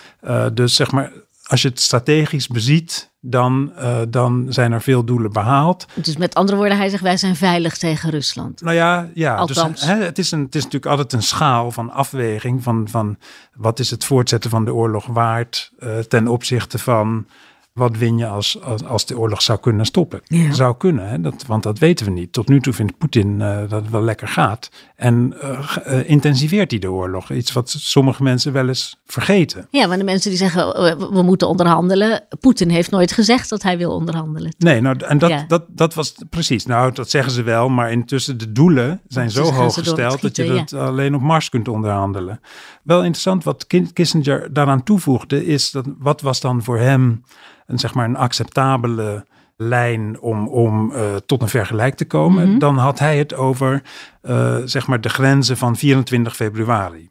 Dus 0.52 0.74
zeg 0.76 0.90
maar, 0.90 1.12
als 1.52 1.62
je 1.62 1.68
het 1.68 1.80
strategisch 1.80 2.46
beziet, 2.46 3.10
dan, 3.20 3.72
uh, 3.78 4.00
dan 4.08 4.46
zijn 4.48 4.72
er 4.72 4.82
veel 4.82 5.04
doelen 5.04 5.32
behaald. 5.32 5.86
Dus 5.94 6.16
met 6.16 6.34
andere 6.34 6.58
woorden, 6.58 6.76
hij 6.76 6.88
zegt 6.88 7.02
wij 7.02 7.16
zijn 7.16 7.36
veilig 7.36 7.76
tegen 7.76 8.10
Rusland. 8.10 8.60
Nou 8.60 8.76
ja, 8.76 9.10
ja 9.14 9.34
Althans. 9.34 9.80
Dus, 9.80 9.88
hè, 9.88 9.94
het, 9.94 10.18
is 10.18 10.30
een, 10.30 10.42
het 10.42 10.54
is 10.54 10.64
natuurlijk 10.64 10.90
altijd 10.90 11.12
een 11.12 11.22
schaal 11.22 11.70
van 11.70 11.90
afweging 11.90 12.62
van, 12.62 12.88
van 12.88 13.16
wat 13.54 13.78
is 13.78 13.90
het 13.90 14.04
voortzetten 14.04 14.50
van 14.50 14.64
de 14.64 14.74
oorlog 14.74 15.06
waard 15.06 15.72
uh, 15.78 15.98
ten 15.98 16.28
opzichte 16.28 16.78
van 16.78 17.26
wat 17.72 17.96
win 17.96 18.18
je 18.18 18.26
als, 18.26 18.62
als, 18.62 18.84
als 18.84 19.06
de 19.06 19.18
oorlog 19.18 19.42
zou 19.42 19.58
kunnen 19.58 19.86
stoppen? 19.86 20.20
Zou 20.50 20.76
kunnen, 20.76 21.08
hè? 21.08 21.20
Dat, 21.20 21.44
want 21.46 21.62
dat 21.62 21.78
weten 21.78 22.06
we 22.06 22.12
niet. 22.12 22.32
Tot 22.32 22.48
nu 22.48 22.60
toe 22.60 22.72
vindt 22.72 22.98
Poetin 22.98 23.40
uh, 23.40 23.58
dat 23.58 23.70
het 23.70 23.90
wel 23.90 24.02
lekker 24.02 24.28
gaat. 24.28 24.70
En 24.96 25.34
uh, 25.42 26.08
intensiveert 26.10 26.70
hij 26.70 26.80
de 26.80 26.90
oorlog. 26.90 27.30
Iets 27.30 27.52
wat 27.52 27.70
sommige 27.70 28.22
mensen 28.22 28.52
wel 28.52 28.68
eens 28.68 29.00
vergeten. 29.06 29.66
Ja, 29.70 29.86
maar 29.86 29.98
de 29.98 30.04
mensen 30.04 30.30
die 30.30 30.38
zeggen 30.38 30.66
we 31.12 31.22
moeten 31.22 31.48
onderhandelen. 31.48 32.24
Poetin 32.40 32.68
heeft 32.68 32.90
nooit 32.90 33.12
gezegd 33.12 33.48
dat 33.48 33.62
hij 33.62 33.78
wil 33.78 33.90
onderhandelen. 33.90 34.54
Nee, 34.58 34.80
nou, 34.80 34.96
en 34.98 35.18
dat, 35.18 35.44
dat, 35.48 35.64
dat 35.68 35.94
was 35.94 36.14
precies. 36.30 36.66
Nou, 36.66 36.92
dat 36.92 37.10
zeggen 37.10 37.32
ze 37.32 37.42
wel. 37.42 37.68
Maar 37.68 37.92
intussen 37.92 38.38
de 38.38 38.52
doelen 38.52 39.00
zijn 39.08 39.30
zo 39.30 39.42
hoog 39.42 39.74
gesteld 39.74 40.20
dat 40.20 40.36
je 40.36 40.52
het 40.52 40.72
alleen 40.72 41.14
op 41.14 41.20
Mars 41.20 41.48
kunt 41.48 41.68
onderhandelen. 41.68 42.40
Wel 42.82 42.98
interessant 42.98 43.44
wat 43.44 43.66
Kissinger 43.92 44.52
daaraan 44.52 44.82
toevoegde, 44.82 45.46
is 45.46 45.70
dat 45.70 45.86
wat 45.98 46.20
was 46.20 46.40
dan 46.40 46.62
voor 46.62 46.78
hem 46.78 47.22
een, 47.66 47.78
zeg 47.78 47.94
maar, 47.94 48.04
een 48.04 48.16
acceptabele 48.16 49.26
lijn 49.56 50.20
om, 50.20 50.48
om 50.48 50.90
uh, 50.90 51.16
tot 51.26 51.42
een 51.42 51.48
vergelijk 51.48 51.94
te 51.94 52.04
komen, 52.04 52.48
mhm. 52.48 52.58
dan 52.58 52.76
had 52.76 52.98
hij 52.98 53.18
het 53.18 53.34
over 53.34 53.82
uh, 54.22 54.56
zeg 54.64 54.86
maar 54.86 55.00
de 55.00 55.08
grenzen 55.08 55.56
van 55.56 55.76
24 55.76 56.36
februari. 56.36 57.10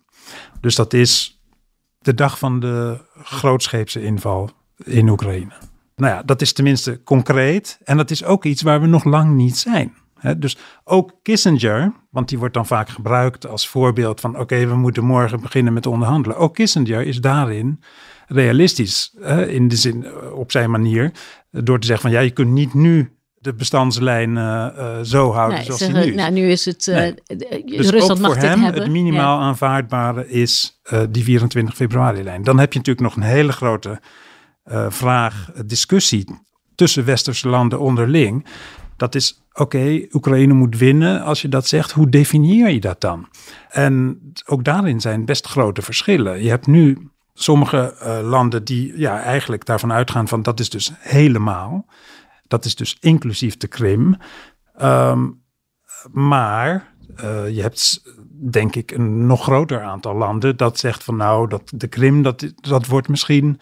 Dus 0.61 0.75
dat 0.75 0.93
is 0.93 1.41
de 1.99 2.13
dag 2.13 2.39
van 2.39 2.59
de 2.59 2.97
grootscheepse 3.23 4.03
inval 4.03 4.49
in 4.83 5.09
Oekraïne. 5.09 5.53
Nou 5.95 6.13
ja, 6.13 6.23
dat 6.23 6.41
is 6.41 6.53
tenminste 6.53 7.03
concreet 7.03 7.79
en 7.83 7.97
dat 7.97 8.11
is 8.11 8.23
ook 8.23 8.45
iets 8.45 8.61
waar 8.61 8.81
we 8.81 8.87
nog 8.87 9.03
lang 9.03 9.35
niet 9.35 9.57
zijn. 9.57 9.93
dus 10.37 10.57
ook 10.83 11.11
Kissinger, 11.21 11.93
want 12.09 12.29
die 12.29 12.39
wordt 12.39 12.53
dan 12.53 12.65
vaak 12.65 12.89
gebruikt 12.89 13.47
als 13.47 13.67
voorbeeld 13.67 14.19
van 14.19 14.39
oké, 14.39 14.65
we 14.67 14.75
moeten 14.75 15.05
morgen 15.05 15.41
beginnen 15.41 15.73
met 15.73 15.85
onderhandelen. 15.85 16.37
Ook 16.37 16.53
Kissinger 16.53 17.01
is 17.01 17.21
daarin 17.21 17.79
realistisch 18.31 19.15
in 19.47 19.67
de 19.67 19.75
zin 19.75 20.05
eh, 20.05 20.33
op 20.33 20.51
zijn 20.51 20.71
manier. 20.71 21.11
Door 21.51 21.79
te 21.79 21.87
zeggen 21.87 22.09
van 22.09 22.19
ja, 22.19 22.23
je 22.23 22.31
kunt 22.31 22.51
niet 22.51 22.73
nu 22.73 23.15
de 23.39 23.53
bestandslijn 23.53 24.35
uh, 24.35 24.99
zo 25.01 25.31
houden 25.31 25.55
nee, 25.55 25.65
zoals 25.65 25.79
zeggen, 25.79 25.99
nu 25.99 26.09
is. 26.09 26.15
Nou, 26.15 26.31
nu 26.31 26.49
is 26.49 26.65
het, 26.65 26.87
uh, 26.87 26.95
nee. 26.95 27.15
dus 27.65 27.89
Rusland 27.89 28.19
mag 28.19 28.33
voor 28.33 28.43
hem 28.43 28.61
hebben. 28.61 28.81
het 28.81 28.91
minimaal 28.91 29.39
aanvaardbare 29.39 30.29
is 30.29 30.81
die 31.09 31.23
24 31.23 31.75
februari-lijn. 31.75 32.43
Dan 32.43 32.59
heb 32.59 32.73
je 32.73 32.79
natuurlijk 32.79 33.07
nog 33.07 33.15
een 33.15 33.31
hele 33.31 33.51
grote 33.51 34.01
vraag, 34.89 35.51
discussie 35.65 36.25
tussen 36.75 37.05
westerse 37.05 37.47
landen 37.47 37.79
onderling. 37.79 38.45
Dat 38.97 39.15
is, 39.15 39.43
oké, 39.53 40.05
Oekraïne 40.11 40.53
moet 40.53 40.77
winnen. 40.77 41.21
Als 41.21 41.41
je 41.41 41.49
dat 41.49 41.67
zegt, 41.67 41.91
hoe 41.91 42.09
definieer 42.09 42.69
je 42.69 42.79
dat 42.79 43.01
dan? 43.01 43.27
En 43.69 44.19
ook 44.45 44.63
daarin 44.63 45.01
zijn 45.01 45.25
best 45.25 45.47
grote 45.47 45.81
verschillen. 45.81 46.43
Je 46.43 46.49
hebt 46.49 46.67
nu 46.67 47.10
sommige 47.33 47.95
uh, 48.03 48.29
landen 48.29 48.63
die 48.63 48.97
ja, 48.99 49.21
eigenlijk 49.21 49.65
daarvan 49.65 49.91
uitgaan 49.91 50.27
van 50.27 50.41
dat 50.41 50.59
is 50.59 50.69
dus 50.69 50.91
helemaal. 50.99 51.85
Dat 52.47 52.65
is 52.65 52.75
dus 52.75 52.97
inclusief 52.99 53.57
de 53.57 53.67
Krim. 53.67 54.17
Um, 54.81 55.43
maar 56.11 56.93
uh, 57.23 57.49
je 57.49 57.61
hebt 57.61 58.01
denk 58.51 58.75
ik 58.75 58.91
een 58.91 59.25
nog 59.25 59.43
groter 59.43 59.81
aantal 59.81 60.15
landen 60.15 60.57
dat 60.57 60.79
zegt 60.79 61.03
van 61.03 61.15
nou, 61.15 61.49
dat 61.49 61.71
de 61.75 61.87
Krim, 61.87 62.21
dat, 62.21 62.53
dat 62.55 62.85
wordt 62.85 63.07
misschien 63.07 63.59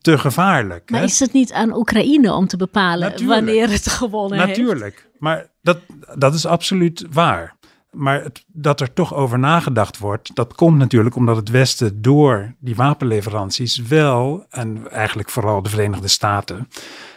te 0.00 0.18
gevaarlijk. 0.18 0.90
Maar 0.90 1.02
is 1.02 1.20
het 1.20 1.32
niet 1.32 1.52
aan 1.52 1.76
Oekraïne 1.76 2.32
om 2.32 2.46
te 2.46 2.56
bepalen 2.56 3.26
wanneer 3.26 3.70
het 3.70 3.88
gewonnen 3.88 4.38
Natuurlijk. 4.38 4.80
heeft? 4.80 4.94
Natuurlijk, 4.94 5.10
maar 5.18 5.50
dat, 5.62 5.78
dat 6.18 6.34
is 6.34 6.46
absoluut 6.46 7.06
waar. 7.10 7.56
Maar 7.92 8.22
het, 8.22 8.44
dat 8.46 8.80
er 8.80 8.92
toch 8.92 9.14
over 9.14 9.38
nagedacht 9.38 9.98
wordt, 9.98 10.34
dat 10.34 10.54
komt 10.54 10.78
natuurlijk 10.78 11.16
omdat 11.16 11.36
het 11.36 11.48
Westen 11.48 12.02
door 12.02 12.54
die 12.58 12.74
wapenleveranties 12.74 13.76
wel, 13.78 14.46
en 14.50 14.90
eigenlijk 14.90 15.30
vooral 15.30 15.62
de 15.62 15.68
Verenigde 15.68 16.08
Staten, 16.08 16.68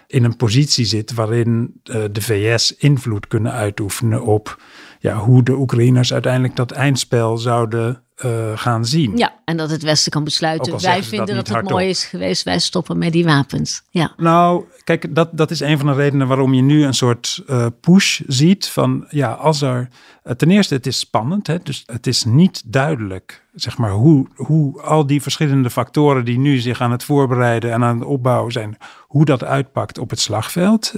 in 0.08 0.24
een 0.24 0.36
positie 0.36 0.86
zit 0.86 1.14
waarin 1.14 1.82
uh, 1.84 2.04
de 2.12 2.22
VS 2.22 2.76
invloed 2.76 3.28
kunnen 3.28 3.52
uitoefenen 3.52 4.24
op 4.24 4.62
ja, 5.00 5.18
hoe 5.18 5.44
de 5.44 5.58
Oekraïners 5.58 6.14
uiteindelijk 6.14 6.56
dat 6.56 6.72
eindspel 6.72 7.38
zouden 7.38 8.04
uh, 8.24 8.52
gaan 8.56 8.86
zien. 8.86 9.18
Ja, 9.18 9.34
en 9.46 9.58
dat 9.58 9.70
het 9.70 9.84
Westen 9.84 10.12
kan 10.12 10.24
besluiten. 10.24 10.82
Wij 10.82 11.04
vinden 11.04 11.36
dat, 11.36 11.48
dat 11.48 11.56
het 11.56 11.70
mooi 11.70 11.90
is 11.90 12.06
geweest, 12.06 12.44
wij 12.44 12.60
stoppen 12.60 12.98
met 12.98 13.12
die 13.12 13.24
wapens. 13.24 13.82
Ja. 13.90 14.14
Nou, 14.18 14.64
kijk, 14.84 15.16
dat, 15.16 15.30
dat 15.32 15.52
is 15.52 15.60
een 15.60 15.78
van 15.78 15.88
de 15.88 15.94
redenen 15.94 16.28
waarom 16.28 16.54
je 16.54 16.62
nu 16.62 16.84
een 16.84 16.94
soort 16.94 17.44
uh, 17.50 17.66
push 17.82 18.22
ziet. 18.28 18.68
Van 18.68 19.06
ja, 19.10 19.32
als 19.32 19.62
er. 19.62 19.90
Uh, 20.24 20.34
ten 20.34 20.52
eerste, 20.52 20.74
het 20.74 20.88
is 20.88 21.00
spannend. 21.00 21.48
Hè, 21.48 21.58
dus 21.64 21.84
het 21.86 22.08
is 22.08 22.26
niet 22.26 22.62
duidelijk, 22.66 23.46
zeg 23.54 23.78
maar, 23.78 23.92
hoe, 23.92 24.28
hoe 24.36 24.82
al 24.82 25.08
die 25.08 25.22
verschillende 25.22 25.70
factoren 25.70 26.26
die 26.26 26.40
nu 26.40 26.58
zich 26.58 26.82
aan 26.82 26.92
het 26.92 27.04
voorbereiden 27.04 27.72
en 27.72 27.84
aan 27.84 28.00
het 28.00 28.08
opbouwen 28.08 28.52
zijn, 28.52 28.78
hoe 29.08 29.26
dat 29.26 29.44
uitpakt 29.44 29.98
op 29.98 30.10
het 30.10 30.20
slagveld 30.20 30.94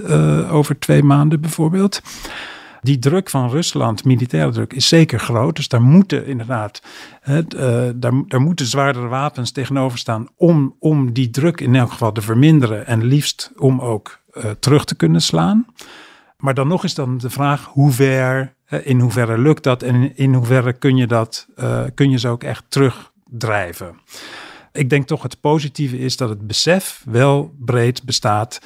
over 0.50 0.80
twee 0.80 1.04
maanden 1.04 1.42
bijvoorbeeld 1.42 2.02
die 2.88 3.00
druk 3.00 3.30
van 3.30 3.50
Rusland, 3.50 4.04
militaire 4.04 4.52
druk, 4.52 4.74
is 4.74 4.88
zeker 4.88 5.20
groot. 5.20 5.56
Dus 5.56 5.68
daar 5.68 5.82
moeten 5.82 6.26
inderdaad 6.26 6.82
het, 7.22 7.54
uh, 7.54 7.62
daar, 7.96 8.14
daar 8.28 8.42
moeten 8.42 8.66
zwaardere 8.66 9.08
wapens 9.08 9.52
tegenover 9.52 9.98
staan 9.98 10.28
om, 10.36 10.76
om 10.80 11.14
die 11.14 11.30
druk 11.30 11.62
in 11.62 11.76
elk 11.76 11.92
geval 11.92 12.12
te 12.12 12.22
verminderen 12.22 12.86
en 12.86 13.04
liefst 13.04 13.52
om 13.58 13.82
ook 13.82 14.20
uh, 14.34 14.52
terug 14.60 14.86
te 14.86 14.96
kunnen 14.96 15.22
slaan. 15.22 15.66
Maar 16.38 16.54
dan 16.54 16.68
nog 16.68 16.84
is 16.84 16.94
dan 16.94 17.18
de 17.18 17.30
vraag 17.30 17.66
hoe 17.66 17.92
ver, 17.92 18.54
in 18.84 19.00
hoeverre 19.00 19.38
lukt 19.38 19.64
dat 19.64 19.84
en 19.84 20.16
in 20.16 20.34
hoeverre 20.34 20.74
kun 20.74 20.96
je, 20.96 21.08
dat, 21.08 21.48
uh, 21.56 21.84
kun 21.94 22.10
je 22.10 22.20
ze 22.20 22.28
ook 22.28 22.44
echt 22.44 22.64
terugdrijven. 22.68 24.00
Ik 24.72 24.90
denk 24.90 25.08
toch 25.08 25.24
het 25.24 25.40
positieve 25.42 25.98
is 26.00 26.18
dat 26.18 26.30
het 26.30 26.48
besef 26.48 27.02
wel 27.06 27.56
breed 27.60 28.04
bestaat 28.04 28.60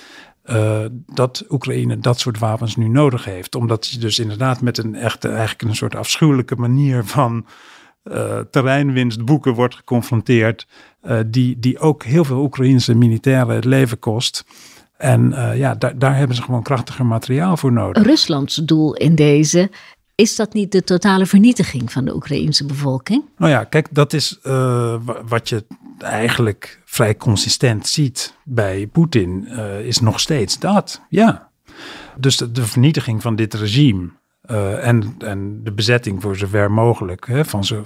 uh, 0.45 0.85
dat 1.05 1.45
Oekraïne 1.49 1.99
dat 1.99 2.19
soort 2.19 2.39
wapens 2.39 2.75
nu 2.75 2.87
nodig 2.87 3.25
heeft. 3.25 3.55
Omdat 3.55 3.87
je 3.87 3.99
dus 3.99 4.19
inderdaad 4.19 4.61
met 4.61 4.77
een 4.77 4.95
echte, 4.95 5.27
eigenlijk 5.27 5.61
een 5.61 5.75
soort 5.75 5.95
afschuwelijke 5.95 6.55
manier 6.55 7.05
van 7.05 7.45
uh, 8.03 8.39
terreinwinst 8.39 9.25
boeken 9.25 9.53
wordt 9.53 9.75
geconfronteerd. 9.75 10.67
Uh, 11.03 11.19
die, 11.27 11.59
die 11.59 11.79
ook 11.79 12.03
heel 12.03 12.23
veel 12.23 12.41
Oekraïnse 12.41 12.95
militairen 12.95 13.55
het 13.55 13.65
leven 13.65 13.99
kost. 13.99 14.45
En 14.97 15.33
ja, 15.55 15.75
daar, 15.75 15.97
daar 15.97 16.17
hebben 16.17 16.35
ze 16.35 16.41
gewoon 16.41 16.63
krachtiger 16.63 17.05
materiaal 17.05 17.57
voor 17.57 17.71
nodig. 17.71 18.03
Ruslands 18.03 18.55
doel 18.55 18.95
in 18.95 19.15
deze 19.15 19.69
is 20.21 20.35
dat 20.35 20.53
niet 20.53 20.71
de 20.71 20.83
totale 20.83 21.25
vernietiging 21.25 21.91
van 21.91 22.05
de 22.05 22.15
Oekraïnse 22.15 22.65
bevolking? 22.65 23.23
Nou 23.37 23.51
ja, 23.51 23.63
kijk, 23.63 23.87
dat 23.91 24.13
is 24.13 24.39
uh, 24.43 24.95
wat 25.27 25.49
je 25.49 25.63
eigenlijk 25.97 26.81
vrij 26.85 27.15
consistent 27.17 27.87
ziet 27.87 28.35
bij 28.43 28.87
Poetin, 28.87 29.47
uh, 29.49 29.79
is 29.79 29.99
nog 29.99 30.19
steeds 30.19 30.59
dat. 30.59 31.01
Ja. 31.09 31.49
Dus 32.17 32.37
de, 32.37 32.65
vernietiging 32.65 33.21
van 33.21 33.35
dit 33.35 33.53
regime 33.53 34.09
uh, 34.45 34.87
en, 34.87 35.15
en 35.19 35.63
de 35.63 35.71
bezetting 35.71 36.21
voor 36.21 36.35
zover 36.35 36.71
mogelijk 36.71 37.27
hè, 37.27 37.45
van 37.45 37.63
zo, 37.63 37.83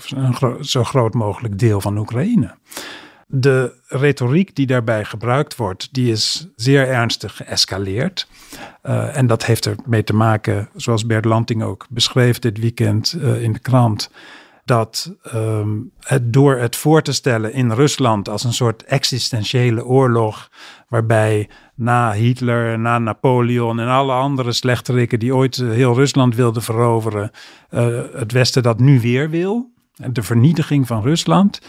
zo 0.61 0.83
groot 0.83 1.13
mogelijk 1.13 1.59
deel 1.59 1.81
van 1.81 1.97
Oekraïne. 1.97 2.55
De 3.27 3.73
retoriek 3.87 4.55
die 4.55 4.65
daarbij 4.65 5.05
gebruikt 5.05 5.55
wordt, 5.55 5.93
die 5.93 6.11
is 6.11 6.47
zeer 6.55 6.87
ernstig 6.87 7.35
geëscaleerd. 7.35 8.27
Uh, 8.83 9.17
en 9.17 9.27
dat 9.27 9.45
heeft 9.45 9.65
ermee 9.65 10.03
te 10.03 10.15
maken, 10.15 10.69
zoals 10.75 11.05
Bert 11.05 11.25
Lanting 11.25 11.63
ook 11.63 11.85
beschreef 11.89 12.39
dit 12.39 12.57
weekend 12.59 13.15
uh, 13.17 13.41
in 13.41 13.53
de 13.53 13.59
krant, 13.59 14.11
dat 14.65 15.15
um, 15.35 15.91
het 15.99 16.33
door 16.33 16.57
het 16.57 16.75
voor 16.75 17.01
te 17.01 17.13
stellen 17.13 17.53
in 17.53 17.71
Rusland 17.71 18.29
als 18.29 18.43
een 18.43 18.53
soort 18.53 18.83
existentiële 18.83 19.85
oorlog, 19.85 20.49
waarbij 20.87 21.49
na 21.75 22.13
Hitler, 22.13 22.79
na 22.79 22.99
Napoleon 22.99 23.79
en 23.79 23.87
alle 23.87 24.13
andere 24.13 24.51
slechterikken 24.51 25.19
die 25.19 25.35
ooit 25.35 25.55
heel 25.55 25.93
Rusland 25.93 26.35
wilden 26.35 26.61
veroveren, 26.61 27.31
het 28.13 28.31
Westen 28.31 28.63
dat 28.63 28.79
nu 28.79 28.99
weer 28.99 29.29
wil, 29.29 29.73
de 29.95 30.23
vernietiging 30.23 30.87
van 30.87 31.01
Rusland. 31.01 31.61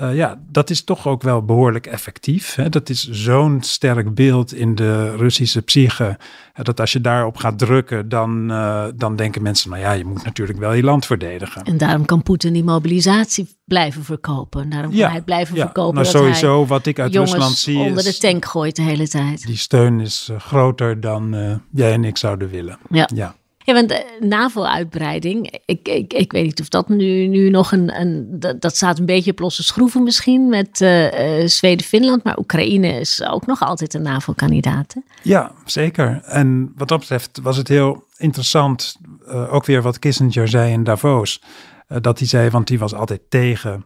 Uh, 0.00 0.14
ja, 0.14 0.38
dat 0.50 0.70
is 0.70 0.84
toch 0.84 1.06
ook 1.06 1.22
wel 1.22 1.44
behoorlijk 1.44 1.86
effectief. 1.86 2.54
Hè? 2.54 2.68
Dat 2.68 2.88
is 2.88 3.08
zo'n 3.10 3.62
sterk 3.62 4.14
beeld 4.14 4.54
in 4.54 4.74
de 4.74 5.16
Russische 5.16 5.62
psyche. 5.62 6.18
Dat 6.62 6.80
als 6.80 6.92
je 6.92 7.00
daarop 7.00 7.36
gaat 7.36 7.58
drukken, 7.58 8.08
dan, 8.08 8.50
uh, 8.50 8.84
dan 8.94 9.16
denken 9.16 9.42
mensen, 9.42 9.70
nou 9.70 9.82
ja, 9.82 9.92
je 9.92 10.04
moet 10.04 10.24
natuurlijk 10.24 10.58
wel 10.58 10.72
je 10.72 10.82
land 10.82 11.06
verdedigen. 11.06 11.62
En 11.62 11.76
daarom 11.76 12.04
kan 12.04 12.22
Poetin 12.22 12.52
die 12.52 12.64
mobilisatie 12.64 13.48
blijven 13.64 14.04
verkopen. 14.04 14.70
Daarom 14.70 14.90
kan 14.90 15.10
hij 15.10 15.22
blijven 15.22 15.56
ja, 15.56 15.64
verkopen. 15.64 15.94
Nou, 15.94 16.12
dat 16.12 16.22
sowieso, 16.22 16.66
wat 16.66 16.86
ik 16.86 16.98
uit 16.98 17.14
Rusland 17.14 17.56
zie. 17.56 17.78
onder 17.78 18.04
de 18.04 18.16
tank 18.16 18.44
gooit 18.44 18.76
de 18.76 18.82
hele 18.82 19.08
tijd. 19.08 19.46
Die 19.46 19.56
steun 19.56 20.00
is 20.00 20.28
uh, 20.30 20.40
groter 20.40 21.00
dan 21.00 21.36
jij 21.72 21.92
en 21.92 22.04
ik 22.04 22.16
zouden 22.16 22.50
willen. 22.50 22.78
Ja. 22.90 23.08
ja. 23.14 23.34
Ja, 23.68 23.74
want 23.74 23.88
de 23.88 24.18
NAVO-uitbreiding, 24.20 25.58
ik, 25.64 25.88
ik, 25.88 26.12
ik 26.12 26.32
weet 26.32 26.44
niet 26.44 26.60
of 26.60 26.68
dat 26.68 26.88
nu, 26.88 27.26
nu 27.26 27.50
nog 27.50 27.72
een, 27.72 28.00
een 28.00 28.26
dat, 28.40 28.60
dat 28.60 28.76
staat 28.76 28.98
een 28.98 29.06
beetje 29.06 29.30
op 29.30 29.38
losse 29.38 29.62
schroeven 29.62 30.02
misschien 30.02 30.48
met 30.48 30.80
uh, 30.80 31.46
Zweden, 31.46 31.86
Finland, 31.86 32.24
maar 32.24 32.38
Oekraïne 32.38 33.00
is 33.00 33.24
ook 33.24 33.46
nog 33.46 33.62
altijd 33.62 33.94
een 33.94 34.02
NAVO-kandidaat. 34.02 34.94
Ja, 35.22 35.52
zeker. 35.64 36.20
En 36.24 36.72
wat 36.76 36.88
dat 36.88 36.98
betreft 36.98 37.40
was 37.42 37.56
het 37.56 37.68
heel 37.68 38.04
interessant, 38.16 38.96
uh, 39.26 39.54
ook 39.54 39.66
weer 39.66 39.82
wat 39.82 39.98
Kissinger 39.98 40.48
zei 40.48 40.72
in 40.72 40.84
Davos, 40.84 41.42
dat 41.88 42.18
hij 42.18 42.28
zei, 42.28 42.50
want 42.50 42.68
hij 42.68 42.78
was 42.78 42.94
altijd 42.94 43.20
tegen 43.28 43.84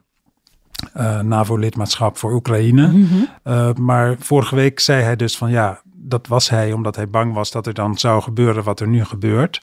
NAVO-lidmaatschap 1.22 2.18
voor 2.18 2.32
Oekraïne. 2.32 2.86
Mhm. 2.86 3.82
maar 3.84 4.16
vorige 4.18 4.54
week 4.54 4.80
zei 4.80 5.02
hij 5.02 5.16
dus 5.16 5.36
van 5.36 5.50
ja, 5.50 5.82
dat 6.02 6.26
was 6.26 6.48
hij 6.48 6.72
omdat 6.72 6.96
hij 6.96 7.08
bang 7.08 7.34
was 7.34 7.50
dat 7.50 7.66
er 7.66 7.74
dan 7.74 7.98
zou 7.98 8.22
gebeuren 8.22 8.64
wat 8.64 8.80
er 8.80 8.88
nu 8.88 9.04
gebeurt. 9.04 9.60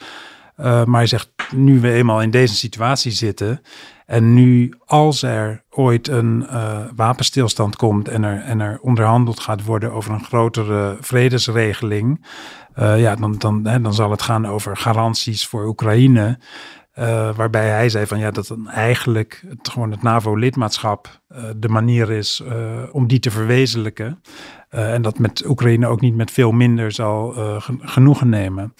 maar 0.55 0.87
hij 0.87 1.07
zegt, 1.07 1.29
nu 1.51 1.79
we 1.79 1.91
eenmaal 1.91 2.21
in 2.21 2.31
deze 2.31 2.55
situatie 2.55 3.11
zitten 3.11 3.61
en 4.05 4.33
nu 4.33 4.73
als 4.85 5.21
er 5.21 5.63
ooit 5.69 6.07
een 6.07 6.47
wapenstilstand 6.95 7.75
komt 7.75 8.07
en 8.07 8.23
er, 8.23 8.41
en 8.41 8.59
er 8.59 8.79
onderhandeld 8.81 9.39
gaat 9.39 9.63
worden 9.63 9.91
over 9.91 10.11
een 10.11 10.23
grotere 10.23 10.97
vredesregeling, 10.99 12.25
ja, 12.75 13.15
dan, 13.15 13.35
dan, 13.37 13.65
hè, 13.65 13.81
dan 13.81 13.93
zal 13.93 14.11
het 14.11 14.21
gaan 14.21 14.47
over 14.47 14.77
garanties 14.77 15.47
voor 15.47 15.65
Oekraïne. 15.65 16.39
Uh, 16.99 17.35
waarbij 17.35 17.69
hij 17.69 17.89
zei 17.89 18.05
van 18.05 18.19
ja, 18.19 18.31
dat 18.31 18.47
dan 18.47 18.69
eigenlijk 18.69 19.43
het, 19.47 19.69
gewoon 19.69 19.91
het 19.91 20.01
NAVO-lidmaatschap 20.01 21.19
uh, 21.31 21.43
de 21.55 21.69
manier 21.69 22.11
is 22.11 22.41
uh, 22.45 22.51
om 22.91 23.07
die 23.07 23.19
te 23.19 23.31
verwezenlijken. 23.31 24.21
en 24.69 25.01
dat 25.01 25.19
met 25.19 25.45
Oekraïne 25.47 25.87
ook 25.87 26.01
niet 26.01 26.15
met 26.15 26.31
veel 26.31 26.51
minder 26.51 26.91
zal 26.91 27.33
genoegen 27.79 28.29
nemen. 28.29 28.73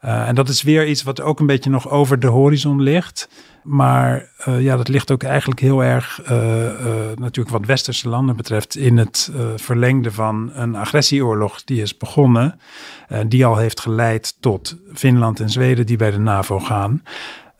en 0.00 0.34
dat 0.34 0.48
is 0.48 0.62
weer 0.62 0.86
iets 0.86 1.02
wat 1.02 1.20
ook 1.20 1.40
een 1.40 1.46
beetje 1.46 1.70
nog 1.70 1.90
over 1.90 2.20
de 2.20 2.26
horizon 2.26 2.82
ligt. 2.82 3.28
Maar 3.62 4.30
ja, 4.58 4.76
dat 4.76 4.88
ligt 4.88 5.10
ook 5.10 5.22
eigenlijk 5.22 5.60
heel 5.60 5.84
erg, 5.84 6.20
natuurlijk 7.14 7.48
wat 7.48 7.66
westerse 7.66 8.08
landen 8.08 8.36
betreft, 8.36 8.76
in 8.76 8.96
het 8.96 9.30
verlengde 9.56 10.12
van 10.12 10.50
een 10.54 10.76
agressieoorlog 10.76 11.64
die 11.64 11.82
is 11.82 11.96
begonnen. 11.96 12.60
die 13.26 13.46
al 13.46 13.56
heeft 13.56 13.80
geleid 13.80 14.36
tot 14.40 14.76
Finland 14.94 15.40
en 15.40 15.50
Zweden 15.50 15.86
die 15.86 15.96
bij 15.96 16.10
de 16.10 16.18
NAVO 16.18 16.60
gaan. 16.60 17.02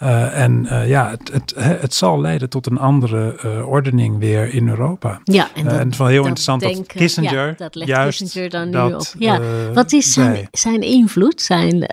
Uh, 0.03 0.38
en 0.38 0.65
uh, 0.65 0.88
ja, 0.88 1.11
het, 1.11 1.33
het, 1.33 1.55
het 1.81 1.95
zal 1.95 2.21
leiden 2.21 2.49
tot 2.49 2.67
een 2.67 2.79
andere 2.79 3.41
uh, 3.45 3.69
ordening 3.69 4.19
weer 4.19 4.55
in 4.55 4.69
Europa. 4.69 5.21
Ja, 5.25 5.49
en, 5.55 5.65
dat, 5.65 5.73
en 5.73 5.79
het 5.79 5.93
is 5.93 5.99
wel 5.99 6.07
heel 6.07 6.23
interessant 6.23 6.62
dat 6.62 6.87
Kissinger. 6.87 7.47
Ja, 7.47 7.55
dat 7.57 7.75
legt 7.75 7.91
juist 7.91 8.19
Kissinger 8.19 8.50
dan 8.50 8.71
nu 8.71 8.95
op. 8.95 9.07
Ja. 9.19 9.41
Wat 9.73 9.93
is 9.93 10.12
zijn, 10.12 10.49
zijn 10.50 10.81
invloed? 10.81 11.43
Zijn 11.43 11.87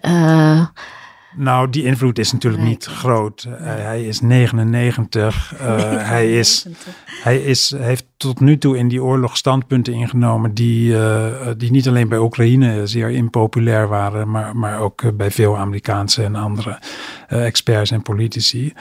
nou, 1.35 1.69
die 1.69 1.83
invloed 1.83 2.19
is 2.19 2.31
natuurlijk 2.31 2.63
niet 2.63 2.85
groot. 2.85 3.45
Uh, 3.47 3.55
hij 3.59 4.05
is 4.05 4.21
99. 4.21 5.53
Uh, 5.61 5.81
hij, 6.13 6.37
is, 6.37 6.65
hij 7.05 7.37
is, 7.37 7.73
heeft 7.77 8.05
tot 8.27 8.39
nu 8.39 8.57
toe 8.57 8.77
in 8.77 8.87
die 8.87 9.03
oorlog 9.03 9.37
standpunten 9.37 9.93
ingenomen 9.93 10.53
die, 10.53 10.91
uh, 10.91 11.47
die 11.57 11.71
niet 11.71 11.87
alleen 11.87 12.09
bij 12.09 12.17
Oekraïne 12.17 12.87
zeer 12.87 13.09
impopulair 13.09 13.87
waren, 13.87 14.31
maar, 14.31 14.55
maar 14.55 14.79
ook 14.79 15.17
bij 15.17 15.31
veel 15.31 15.57
Amerikaanse 15.57 16.23
en 16.23 16.35
andere 16.35 16.79
experts 17.27 17.91
en 17.91 18.01
politici. 18.01 18.73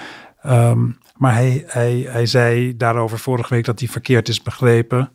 Um, 0.46 0.98
maar 1.16 1.34
hij, 1.34 1.64
hij, 1.66 2.06
hij 2.08 2.26
zei 2.26 2.76
daarover 2.76 3.18
vorige 3.18 3.54
week 3.54 3.64
dat 3.64 3.78
hij 3.78 3.88
verkeerd 3.88 4.28
is 4.28 4.42
begrepen. 4.42 5.10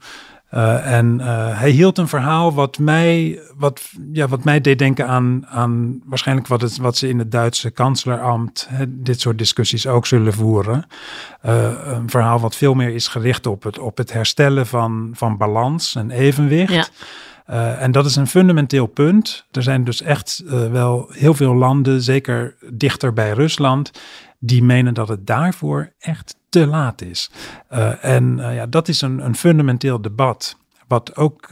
Uh, 0.54 0.94
en 0.94 1.20
uh, 1.20 1.60
hij 1.60 1.70
hield 1.70 1.98
een 1.98 2.08
verhaal 2.08 2.54
wat 2.54 2.78
mij, 2.78 3.40
wat, 3.58 3.82
ja, 4.12 4.28
wat 4.28 4.44
mij 4.44 4.62
deed 4.62 4.80
denken 4.80 5.08
aan, 5.08 5.46
aan 5.48 6.02
waarschijnlijk 6.06 6.48
wat, 6.48 6.62
het, 6.62 6.78
wat 6.78 6.98
ze 6.98 7.10
in 7.10 7.20
het 7.20 7.32
Duitse 7.32 7.72
kanselambt 7.72 8.70
dit 8.88 9.22
soort 9.22 9.38
discussies 9.38 9.88
ook 9.88 10.06
zullen 10.06 10.34
voeren. 10.34 10.86
Uh, 11.46 11.72
een 11.86 12.10
verhaal 12.10 12.40
wat 12.40 12.56
veel 12.56 12.74
meer 12.74 12.94
is 12.94 13.08
gericht 13.08 13.46
op 13.46 13.64
het, 13.64 13.80
op 13.80 13.98
het 13.98 14.14
herstellen 14.14 14.68
van, 14.68 15.10
van 15.14 15.38
balans 15.38 15.96
en 15.96 16.12
evenwicht. 16.12 16.74
Ja. 16.74 16.86
Uh, 17.50 17.82
en 17.82 17.92
dat 17.92 18.06
is 18.06 18.16
een 18.16 18.28
fundamenteel 18.28 18.86
punt. 18.86 19.46
Er 19.52 19.64
zijn 19.64 19.84
dus 19.84 20.02
echt 20.02 20.44
uh, 20.46 20.72
wel 20.72 21.10
heel 21.12 21.34
veel 21.34 21.56
landen, 21.56 22.02
zeker 22.02 22.56
dichter 22.74 23.14
bij 23.14 23.32
Rusland, 23.32 23.92
die 24.40 24.64
menen 24.64 24.94
dat 24.94 25.08
het 25.08 25.28
daarvoor 25.28 25.94
echt 26.00 26.36
te 26.50 26.68
laat 26.68 27.02
is. 27.02 27.32
Uh, 27.72 28.06
en 28.06 28.38
ja, 28.38 28.66
dat 28.66 28.88
is 28.88 29.02
een, 29.02 29.26
een 29.26 29.36
fundamenteel 29.36 30.02
debat. 30.02 30.58
Wat, 30.88 31.16
ook, 31.16 31.48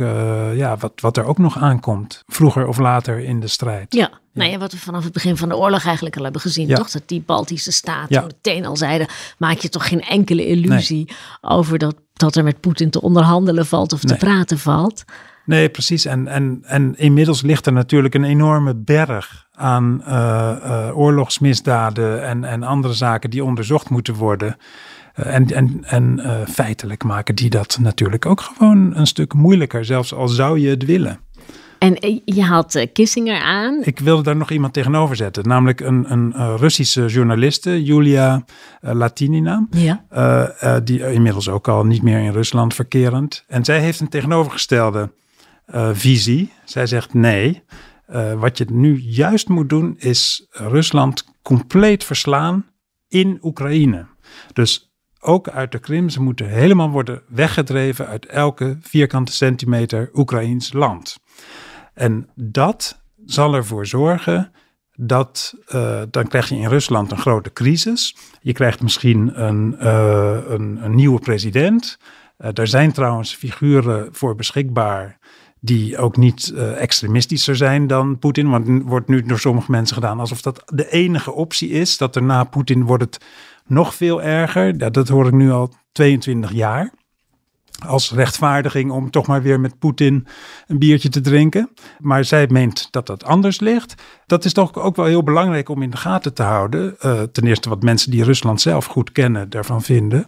ja, 0.53 0.77
wat, 0.77 0.93
wat 0.95 1.17
er 1.17 1.25
ook 1.25 1.37
nog 1.37 1.57
aankomt, 1.57 2.23
vroeger 2.27 2.67
of 2.67 2.77
later 2.77 3.19
in 3.19 3.39
de 3.39 3.47
strijd. 3.47 3.93
Ja, 3.93 4.09
nou 4.33 4.51
ja, 4.51 4.57
wat 4.57 4.71
we 4.71 4.77
vanaf 4.77 5.03
het 5.03 5.13
begin 5.13 5.37
van 5.37 5.49
de 5.49 5.57
oorlog 5.57 5.85
eigenlijk 5.85 6.17
al 6.17 6.23
hebben 6.23 6.41
gezien, 6.41 6.67
ja. 6.67 6.75
toch? 6.75 6.91
Dat 6.91 7.03
die 7.05 7.21
Baltische 7.21 7.71
staten 7.71 8.15
ja. 8.15 8.21
meteen 8.21 8.65
al 8.65 8.77
zeiden: 8.77 9.07
maak 9.37 9.57
je 9.57 9.69
toch 9.69 9.87
geen 9.87 10.01
enkele 10.01 10.45
illusie 10.45 11.05
nee. 11.05 11.17
over 11.41 11.77
dat, 11.77 11.95
dat 12.13 12.35
er 12.35 12.43
met 12.43 12.59
Poetin 12.59 12.89
te 12.89 13.01
onderhandelen 13.01 13.65
valt 13.65 13.93
of 13.93 13.99
te 13.99 14.15
praten 14.15 14.59
valt. 14.59 15.03
Nee, 15.45 15.69
precies. 15.69 16.05
En, 16.05 16.27
en, 16.27 16.59
en 16.63 16.97
inmiddels 16.97 17.41
ligt 17.41 17.65
er 17.65 17.73
natuurlijk 17.73 18.13
een 18.13 18.23
enorme 18.23 18.75
berg 18.75 19.44
aan 19.55 20.01
uh, 20.07 20.55
uh, 20.65 20.97
oorlogsmisdaden 20.97 22.23
en, 22.23 22.43
en 22.43 22.63
andere 22.63 22.93
zaken 22.93 23.29
die 23.29 23.43
onderzocht 23.43 23.89
moeten 23.89 24.13
worden. 24.13 24.57
Uh, 25.19 25.35
en 25.35 25.47
en, 25.51 25.79
en 25.83 26.21
feitelijk 26.49 27.03
maken 27.03 27.35
die 27.35 27.49
dat 27.49 27.77
natuurlijk 27.81 28.25
ook 28.25 28.41
gewoon 28.41 28.95
een 28.95 29.07
stuk 29.07 29.33
moeilijker, 29.33 29.85
zelfs 29.85 30.13
al 30.13 30.27
zou 30.27 30.59
je 30.59 30.69
het 30.69 30.85
willen. 30.85 31.19
En 31.79 32.21
je 32.25 32.43
had 32.43 32.87
Kissinger 32.93 33.41
aan. 33.41 33.79
Ik 33.83 33.99
wilde 33.99 34.23
daar 34.23 34.35
nog 34.35 34.51
iemand 34.51 34.73
tegenover 34.73 35.15
zetten, 35.15 35.47
namelijk 35.47 35.79
een, 35.79 36.11
een 36.11 36.57
Russische 36.57 37.05
journaliste, 37.05 37.83
Julia 37.83 38.43
Latinina. 38.81 39.67
Ja. 39.69 40.03
die 40.83 41.11
inmiddels 41.11 41.49
ook 41.49 41.67
al 41.67 41.85
niet 41.85 42.01
meer 42.01 42.19
in 42.19 42.31
Rusland 42.31 42.73
verkerend. 42.73 43.43
En 43.47 43.65
zij 43.65 43.79
heeft 43.79 43.99
een 43.99 44.09
tegenovergestelde 44.09 45.09
uh, 45.73 45.89
visie. 45.93 46.51
Zij 46.63 46.87
zegt 46.87 47.13
nee. 47.13 47.63
Uh, 48.09 48.33
wat 48.33 48.57
je 48.57 48.65
nu 48.71 48.99
juist 48.99 49.49
moet 49.49 49.69
doen 49.69 49.95
is 49.97 50.47
Rusland 50.49 51.25
compleet 51.41 52.03
verslaan 52.03 52.65
in 53.07 53.39
Oekraïne. 53.41 54.05
Dus 54.53 54.93
ook 55.19 55.49
uit 55.49 55.71
de 55.71 55.79
Krim. 55.79 56.09
Ze 56.09 56.21
moeten 56.21 56.49
helemaal 56.49 56.89
worden 56.89 57.21
weggedreven 57.27 58.07
uit 58.07 58.25
elke 58.25 58.77
vierkante 58.81 59.31
centimeter 59.31 60.09
Oekraïns 60.13 60.73
land. 60.73 61.17
En 61.93 62.29
dat 62.35 63.01
zal 63.25 63.53
ervoor 63.53 63.85
zorgen 63.85 64.51
dat 64.95 65.55
uh, 65.73 66.01
dan 66.09 66.27
krijg 66.27 66.49
je 66.49 66.55
in 66.55 66.67
Rusland 66.67 67.11
een 67.11 67.17
grote 67.17 67.53
crisis. 67.53 68.15
Je 68.41 68.53
krijgt 68.53 68.81
misschien 68.81 69.43
een, 69.43 69.75
uh, 69.81 70.37
een, 70.47 70.83
een 70.83 70.95
nieuwe 70.95 71.19
president. 71.19 71.97
Uh, 72.37 72.49
er 72.53 72.67
zijn 72.67 72.91
trouwens 72.91 73.35
figuren 73.35 74.09
voor 74.11 74.35
beschikbaar 74.35 75.19
die 75.59 75.97
ook 75.97 76.17
niet 76.17 76.51
uh, 76.53 76.81
extremistischer 76.81 77.55
zijn 77.55 77.87
dan 77.87 78.19
Poetin. 78.19 78.49
Want 78.49 78.83
wordt 78.83 79.07
nu 79.07 79.21
door 79.21 79.39
sommige 79.39 79.71
mensen 79.71 79.95
gedaan 79.95 80.19
alsof 80.19 80.41
dat 80.41 80.63
de 80.65 80.91
enige 80.91 81.31
optie 81.31 81.69
is. 81.69 81.97
Dat 81.97 82.15
er 82.15 82.23
na 82.23 82.43
Poetin 82.43 82.83
wordt 82.83 83.03
het 83.03 83.25
nog 83.65 83.95
veel 83.95 84.21
erger. 84.21 84.91
Dat 84.91 85.07
hoor 85.07 85.27
ik 85.27 85.33
nu 85.33 85.51
al 85.51 85.73
22 85.91 86.51
jaar. 86.51 86.93
Als 87.87 88.11
rechtvaardiging 88.11 88.91
om 88.91 89.11
toch 89.11 89.27
maar 89.27 89.41
weer 89.41 89.59
met 89.59 89.79
Poetin 89.79 90.27
een 90.67 90.79
biertje 90.79 91.09
te 91.09 91.21
drinken. 91.21 91.71
Maar 91.99 92.25
zij 92.25 92.47
meent 92.49 92.87
dat 92.91 93.07
dat 93.07 93.23
anders 93.23 93.59
ligt. 93.59 94.03
Dat 94.25 94.45
is 94.45 94.53
toch 94.53 94.73
ook 94.73 94.95
wel 94.95 95.05
heel 95.05 95.23
belangrijk 95.23 95.69
om 95.69 95.81
in 95.81 95.89
de 95.89 95.97
gaten 95.97 96.33
te 96.33 96.43
houden. 96.43 96.95
Uh, 97.05 97.21
ten 97.21 97.43
eerste 97.43 97.69
wat 97.69 97.83
mensen 97.83 98.11
die 98.11 98.23
Rusland 98.23 98.61
zelf 98.61 98.85
goed 98.85 99.11
kennen 99.11 99.49
daarvan 99.49 99.81
vinden. 99.81 100.25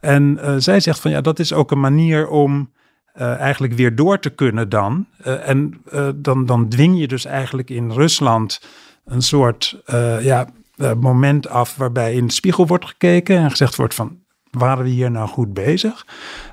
En 0.00 0.38
uh, 0.40 0.54
zij 0.58 0.80
zegt 0.80 1.00
van 1.00 1.10
ja, 1.10 1.20
dat 1.20 1.38
is 1.38 1.52
ook 1.52 1.70
een 1.70 1.80
manier 1.80 2.28
om 2.28 2.72
uh, 3.20 3.38
eigenlijk 3.38 3.72
weer 3.72 3.94
door 3.94 4.18
te 4.18 4.30
kunnen 4.30 4.68
dan. 4.68 5.06
Uh, 5.26 5.48
en 5.48 5.82
uh, 5.92 6.08
dan, 6.14 6.46
dan 6.46 6.68
dwing 6.68 6.98
je 6.98 7.08
dus 7.08 7.24
eigenlijk 7.24 7.70
in 7.70 7.90
Rusland 7.90 8.60
een 9.04 9.22
soort 9.22 9.82
ja, 10.20 10.48
moment 11.00 11.48
af 11.48 11.76
waarbij 11.76 12.14
in 12.14 12.26
de 12.26 12.32
spiegel 12.32 12.66
wordt 12.66 12.86
gekeken 12.86 13.36
en 13.36 13.50
gezegd 13.50 13.76
wordt 13.76 13.94
van 13.94 14.18
waren 14.50 14.84
we 14.84 14.90
hier 14.90 15.10
nou 15.10 15.28
goed 15.28 15.54
bezig? 15.54 16.06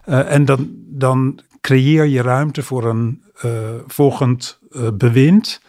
en 0.05 0.45
dan, 0.45 0.69
dan 0.87 1.39
creëer 1.61 2.05
je 2.05 2.21
ruimte 2.21 2.63
voor 2.63 2.85
een 2.85 3.23
volgend 3.87 4.59
bewind 4.93 5.61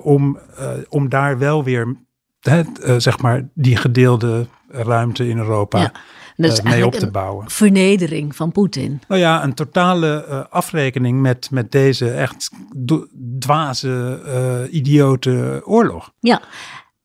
om, 0.00 0.38
om 0.88 1.08
daar 1.08 1.38
wel 1.38 1.64
weer 1.64 1.96
zeg 2.96 3.18
maar 3.18 3.48
die 3.54 3.76
gedeelde 3.76 4.46
ruimte 4.68 5.28
in 5.28 5.38
Europa. 5.38 5.92
Dat 6.48 6.52
is 6.52 6.62
mee 6.62 6.86
op 6.86 6.94
te 6.94 7.10
bouwen. 7.10 7.50
vernedering 7.50 8.36
van 8.36 8.52
Poetin. 8.52 9.00
Nou 9.08 9.20
ja, 9.20 9.44
een 9.44 9.54
totale 9.54 10.26
uh, 10.28 10.44
afrekening 10.50 11.20
met, 11.20 11.50
met 11.50 11.72
deze 11.72 12.10
echt 12.10 12.50
dwaze, 13.38 14.22
uh, 14.26 14.74
idiote 14.74 15.62
oorlog. 15.64 16.12
Ja, 16.20 16.42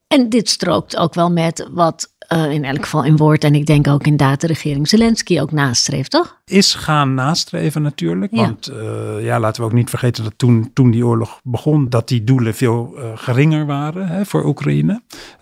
en 0.08 0.30
dit 0.30 0.50
strookt 0.50 0.98
ook 0.98 1.14
wel 1.14 1.32
met 1.32 1.70
wat 1.72 2.14
uh, 2.30 2.52
in 2.52 2.64
elk 2.64 2.84
geval 2.84 3.04
in 3.04 3.18
woord 3.18 3.44
en 3.44 3.56
ik 3.56 3.66
denk 3.66 3.88
ook 3.88 4.04
inderdaad 4.04 4.42
de 4.42 4.48
regering 4.48 4.88
Zelensky 4.88 5.40
ook 5.40 5.52
nastreeft, 5.52 6.12
toch? 6.12 6.40
Is 6.46 6.74
gaan 6.74 7.14
nastreven 7.14 7.82
natuurlijk. 7.82 8.32
Ja. 8.36 8.42
Want 8.42 8.72
uh, 8.72 9.24
ja, 9.26 9.40
laten 9.40 9.62
we 9.62 9.68
ook 9.68 9.74
niet 9.74 9.90
vergeten 9.90 10.24
dat 10.24 10.34
toen, 10.36 10.72
toen 10.74 10.92
die 10.92 11.06
oorlog 11.06 11.40
begon, 11.44 11.90
dat 11.90 12.08
die 12.08 12.24
doelen 12.24 12.54
veel 12.54 12.94
uh, 12.98 13.04
geringer 13.16 13.66
waren 13.66 14.08
hè, 14.08 14.26
voor 14.26 14.46
Oekraïne. 14.46 15.02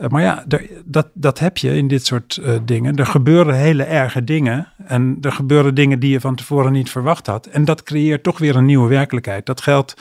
maar 0.09 0.21
ja, 0.21 0.43
er, 0.47 0.69
dat, 0.85 1.07
dat 1.13 1.39
heb 1.39 1.57
je 1.57 1.75
in 1.75 1.87
dit 1.87 2.05
soort 2.05 2.41
dingen. 2.65 2.95
Er 2.95 3.05
gebeuren 3.05 3.55
hele 3.55 3.83
erge 3.83 4.23
dingen 4.23 4.67
en 4.85 5.17
er 5.21 5.31
gebeuren 5.31 5.75
dingen 5.75 5.99
die 5.99 6.11
je 6.11 6.19
van 6.19 6.35
tevoren 6.35 6.71
niet 6.71 6.89
verwacht 6.89 7.27
had. 7.27 7.45
En 7.45 7.65
dat 7.65 7.83
creëert 7.83 8.23
toch 8.23 8.37
weer 8.37 8.55
een 8.55 8.65
nieuwe 8.65 8.87
werkelijkheid. 8.87 9.45
Dat 9.45 9.61
geldt 9.61 9.93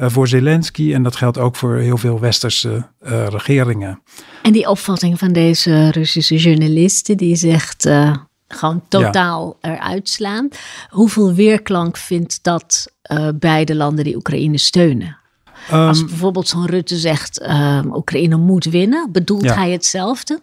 voor 0.00 0.28
Zelensky 0.28 0.94
en 0.94 1.02
dat 1.02 1.16
geldt 1.16 1.38
ook 1.38 1.56
voor 1.56 1.76
heel 1.76 1.96
veel 1.96 2.20
westerse 2.20 2.88
uh, 3.00 3.26
regeringen. 3.26 4.02
En 4.42 4.52
die 4.52 4.68
opvatting 4.68 5.18
van 5.18 5.32
deze 5.32 5.90
Russische 5.90 6.36
journalisten 6.36 7.16
die 7.16 7.36
zegt, 7.36 7.86
uh, 7.86 8.14
gewoon 8.48 8.82
totaal 8.88 9.56
eruit 9.60 10.08
slaan. 10.08 10.48
Hoeveel 10.88 11.34
weerklank 11.34 11.96
vindt 11.96 12.42
dat 12.42 12.92
uh, 13.12 13.28
beide 13.34 13.74
landen 13.74 14.04
die 14.04 14.16
Oekraïne 14.16 14.58
steunen? 14.58 15.16
Als 15.70 15.98
ehm, 15.98 16.08
bijvoorbeeld 16.08 16.48
zo'n 16.48 16.66
Rutte 16.66 16.96
zegt, 16.96 17.40
uh, 17.42 17.80
Oekraïne 17.92 18.36
moet 18.36 18.64
winnen, 18.64 19.12
bedoelt 19.12 19.54
hij 19.54 19.70
hetzelfde? 19.70 20.40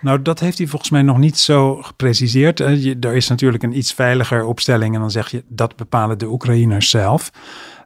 Nou, 0.00 0.22
dat 0.22 0.40
heeft 0.40 0.58
hij 0.58 0.66
volgens 0.66 0.90
mij 0.90 1.02
nog 1.02 1.18
niet 1.18 1.38
zo 1.38 1.74
gepreciseerd. 1.82 2.60
er 2.60 3.14
is 3.14 3.28
natuurlijk 3.28 3.62
een 3.62 3.76
iets 3.76 3.92
veiliger 3.92 4.44
opstelling 4.44 4.94
en 4.94 5.00
dan 5.00 5.10
zeg 5.10 5.30
je 5.30 5.44
dat 5.48 5.76
bepalen 5.76 6.18
de 6.18 6.26
Oekraïners 6.30 6.90
zelf. 6.90 7.30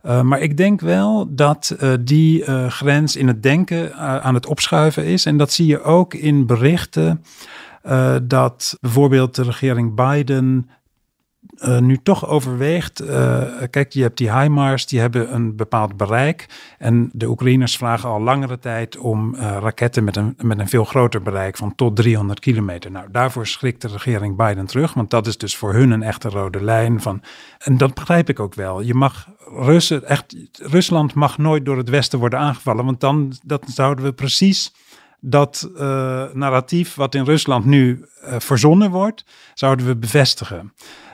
Uh, 0.06 0.20
maar 0.20 0.40
ik 0.40 0.56
denk 0.56 0.80
wel 0.80 1.34
dat 1.34 1.76
uh, 1.80 1.92
die 2.00 2.46
uh, 2.46 2.70
grens 2.70 3.16
in 3.16 3.26
het 3.26 3.42
denken 3.42 3.94
aan 3.96 4.34
het 4.34 4.46
opschuiven 4.46 5.04
is. 5.04 5.26
En 5.26 5.36
dat 5.36 5.52
zie 5.52 5.66
je 5.66 5.82
ook 5.82 6.14
in 6.14 6.46
berichten 6.46 7.24
dat 8.22 8.76
bijvoorbeeld 8.80 9.34
de 9.34 9.42
regering 9.42 9.94
Biden 9.94 10.70
uh, 11.56 11.78
nu 11.78 11.96
toch 12.02 12.26
overweegt. 12.26 13.02
Uh, 13.02 13.42
kijk, 13.70 13.92
je 13.92 14.02
hebt 14.02 14.18
die 14.18 14.32
HIMARS, 14.32 14.86
die 14.86 15.00
hebben 15.00 15.34
een 15.34 15.56
bepaald 15.56 15.96
bereik. 15.96 16.46
En 16.78 17.10
de 17.12 17.28
Oekraïners 17.28 17.76
vragen 17.76 18.08
al 18.08 18.20
langere 18.20 18.58
tijd 18.58 18.96
om 18.96 19.34
uh, 19.34 19.40
raketten 19.40 20.04
met 20.04 20.16
een, 20.16 20.34
met 20.40 20.58
een 20.58 20.68
veel 20.68 20.84
groter 20.84 21.22
bereik 21.22 21.56
van 21.56 21.74
tot 21.74 21.96
300 21.96 22.40
kilometer. 22.40 22.90
Nou, 22.90 23.06
daarvoor 23.10 23.46
schrikt 23.46 23.82
de 23.82 23.88
regering 23.88 24.36
Biden 24.36 24.66
terug, 24.66 24.94
want 24.94 25.10
dat 25.10 25.26
is 25.26 25.38
dus 25.38 25.56
voor 25.56 25.72
hun 25.74 25.90
een 25.90 26.02
echte 26.02 26.28
rode 26.28 26.64
lijn. 26.64 27.00
Van, 27.00 27.22
en 27.58 27.76
dat 27.76 27.94
begrijp 27.94 28.28
ik 28.28 28.40
ook 28.40 28.54
wel. 28.54 28.80
Je 28.80 28.94
mag 28.94 29.28
Russen, 29.46 30.08
echt, 30.08 30.36
Rusland 30.52 31.14
mag 31.14 31.38
nooit 31.38 31.64
door 31.64 31.76
het 31.76 31.88
Westen 31.88 32.18
worden 32.18 32.38
aangevallen, 32.38 32.84
want 32.84 33.00
dan 33.00 33.32
dat 33.44 33.64
zouden 33.66 34.04
we 34.04 34.12
precies 34.12 34.72
dat 35.20 35.70
narratief 36.32 36.94
wat 36.94 37.14
in 37.14 37.24
Rusland 37.24 37.64
nu 37.64 38.04
verzonnen 38.22 38.90
wordt, 38.90 39.24
zouden 39.54 39.86
we 39.86 39.96
bevestigen. 39.96 40.72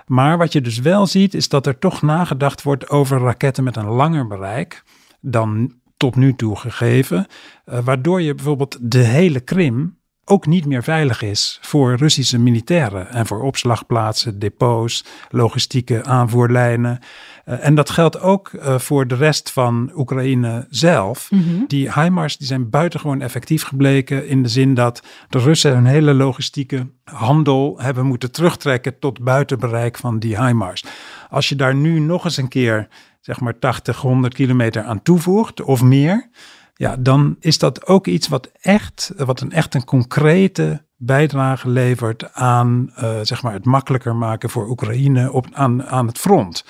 Maar 0.09 0.39
wat 0.39 0.53
je 0.53 0.61
dus 0.61 0.79
wel 0.79 1.07
ziet, 1.07 1.35
is 1.35 1.49
dat 1.49 1.67
er 1.67 1.79
toch 1.79 2.03
nagedacht 2.03 2.63
wordt 2.63 2.89
over 2.89 3.21
raketten 3.21 3.65
met 3.65 3.77
een 3.77 3.89
langer 3.89 4.27
bereik 4.27 4.83
dan 5.21 5.73
tot 5.97 6.17
nu 6.17 6.35
toe 6.35 6.57
gegeven. 6.57 7.27
Uh, 7.67 7.79
waardoor 7.79 8.23
je 8.23 8.35
bijvoorbeeld 8.35 8.79
de 8.81 8.99
hele 8.99 9.41
Krim 9.41 9.97
ook 10.25 10.47
niet 10.47 10.67
meer 10.67 10.83
veilig 10.83 11.23
is 11.23 11.59
voor 11.63 11.95
Russische 11.95 12.39
militairen 12.39 13.09
en 13.11 13.27
voor 13.27 13.43
opslagplaatsen, 13.43 14.39
depots, 14.39 15.05
logistieke 15.31 16.05
aanvoerlijnen. 16.05 16.99
Uh, 17.49 17.67
en 17.67 17.75
dat 17.75 17.91
geldt 17.91 18.21
ook 18.21 18.51
uh, 18.53 18.79
voor 18.79 19.07
de 19.07 19.15
rest 19.15 19.51
van 19.53 19.91
Oekraïne 19.95 20.67
zelf. 20.71 21.31
Mm 21.31 21.43
-hmm. 21.43 21.65
Die 21.67 21.93
HIMARS 21.93 22.37
die 22.37 22.47
zijn 22.47 22.71
buitengewoon 22.71 23.21
effectief 23.21 23.63
gebleken 23.63 24.29
in 24.29 24.43
de 24.43 24.49
zin 24.49 24.75
dat 24.75 25.03
de 25.29 25.39
Russen 25.39 25.75
hun 25.75 25.87
hele 25.87 26.15
logistieke 26.15 26.91
handel 27.05 27.81
hebben 27.81 28.07
moeten 28.07 28.33
terugtrekken 28.33 28.99
tot 28.99 29.21
buiten 29.21 29.59
bereik 29.59 29.99
van 29.99 30.19
die 30.19 30.45
HIMARS. 30.45 30.85
Als 31.31 31.49
je 31.49 31.57
daar 31.57 31.75
nu 31.75 31.99
nog 31.99 32.25
eens 32.25 32.37
een 32.37 32.49
keer 32.49 32.89
zeg 33.21 33.41
maar 33.41 33.59
80, 33.59 34.01
100 34.01 34.35
kilometer 34.35 34.83
aan 34.83 35.03
toevoegt 35.03 35.63
of 35.63 35.83
meer, 35.83 36.29
ja, 36.75 36.97
dan 36.97 37.37
is 37.41 37.59
dat 37.59 37.87
ook 37.87 38.07
iets 38.07 38.29
wat 38.29 38.51
echt, 38.61 39.13
wat 39.17 39.41
een 39.41 39.53
echt 39.53 39.75
een 39.75 39.85
concrete 39.85 40.83
bijdrage 40.97 41.69
levert 41.69 42.35
aan 42.35 42.93
uh, 42.99 43.11
zeg 43.23 43.43
maar 43.43 43.53
het 43.53 43.65
makkelijker 43.65 44.17
maken 44.17 44.51
voor 44.51 44.69
Oekraïne 44.69 45.33
op, 45.33 45.47
aan, 45.53 45.85
aan 45.87 46.07
het 46.07 46.19
front. 46.19 46.65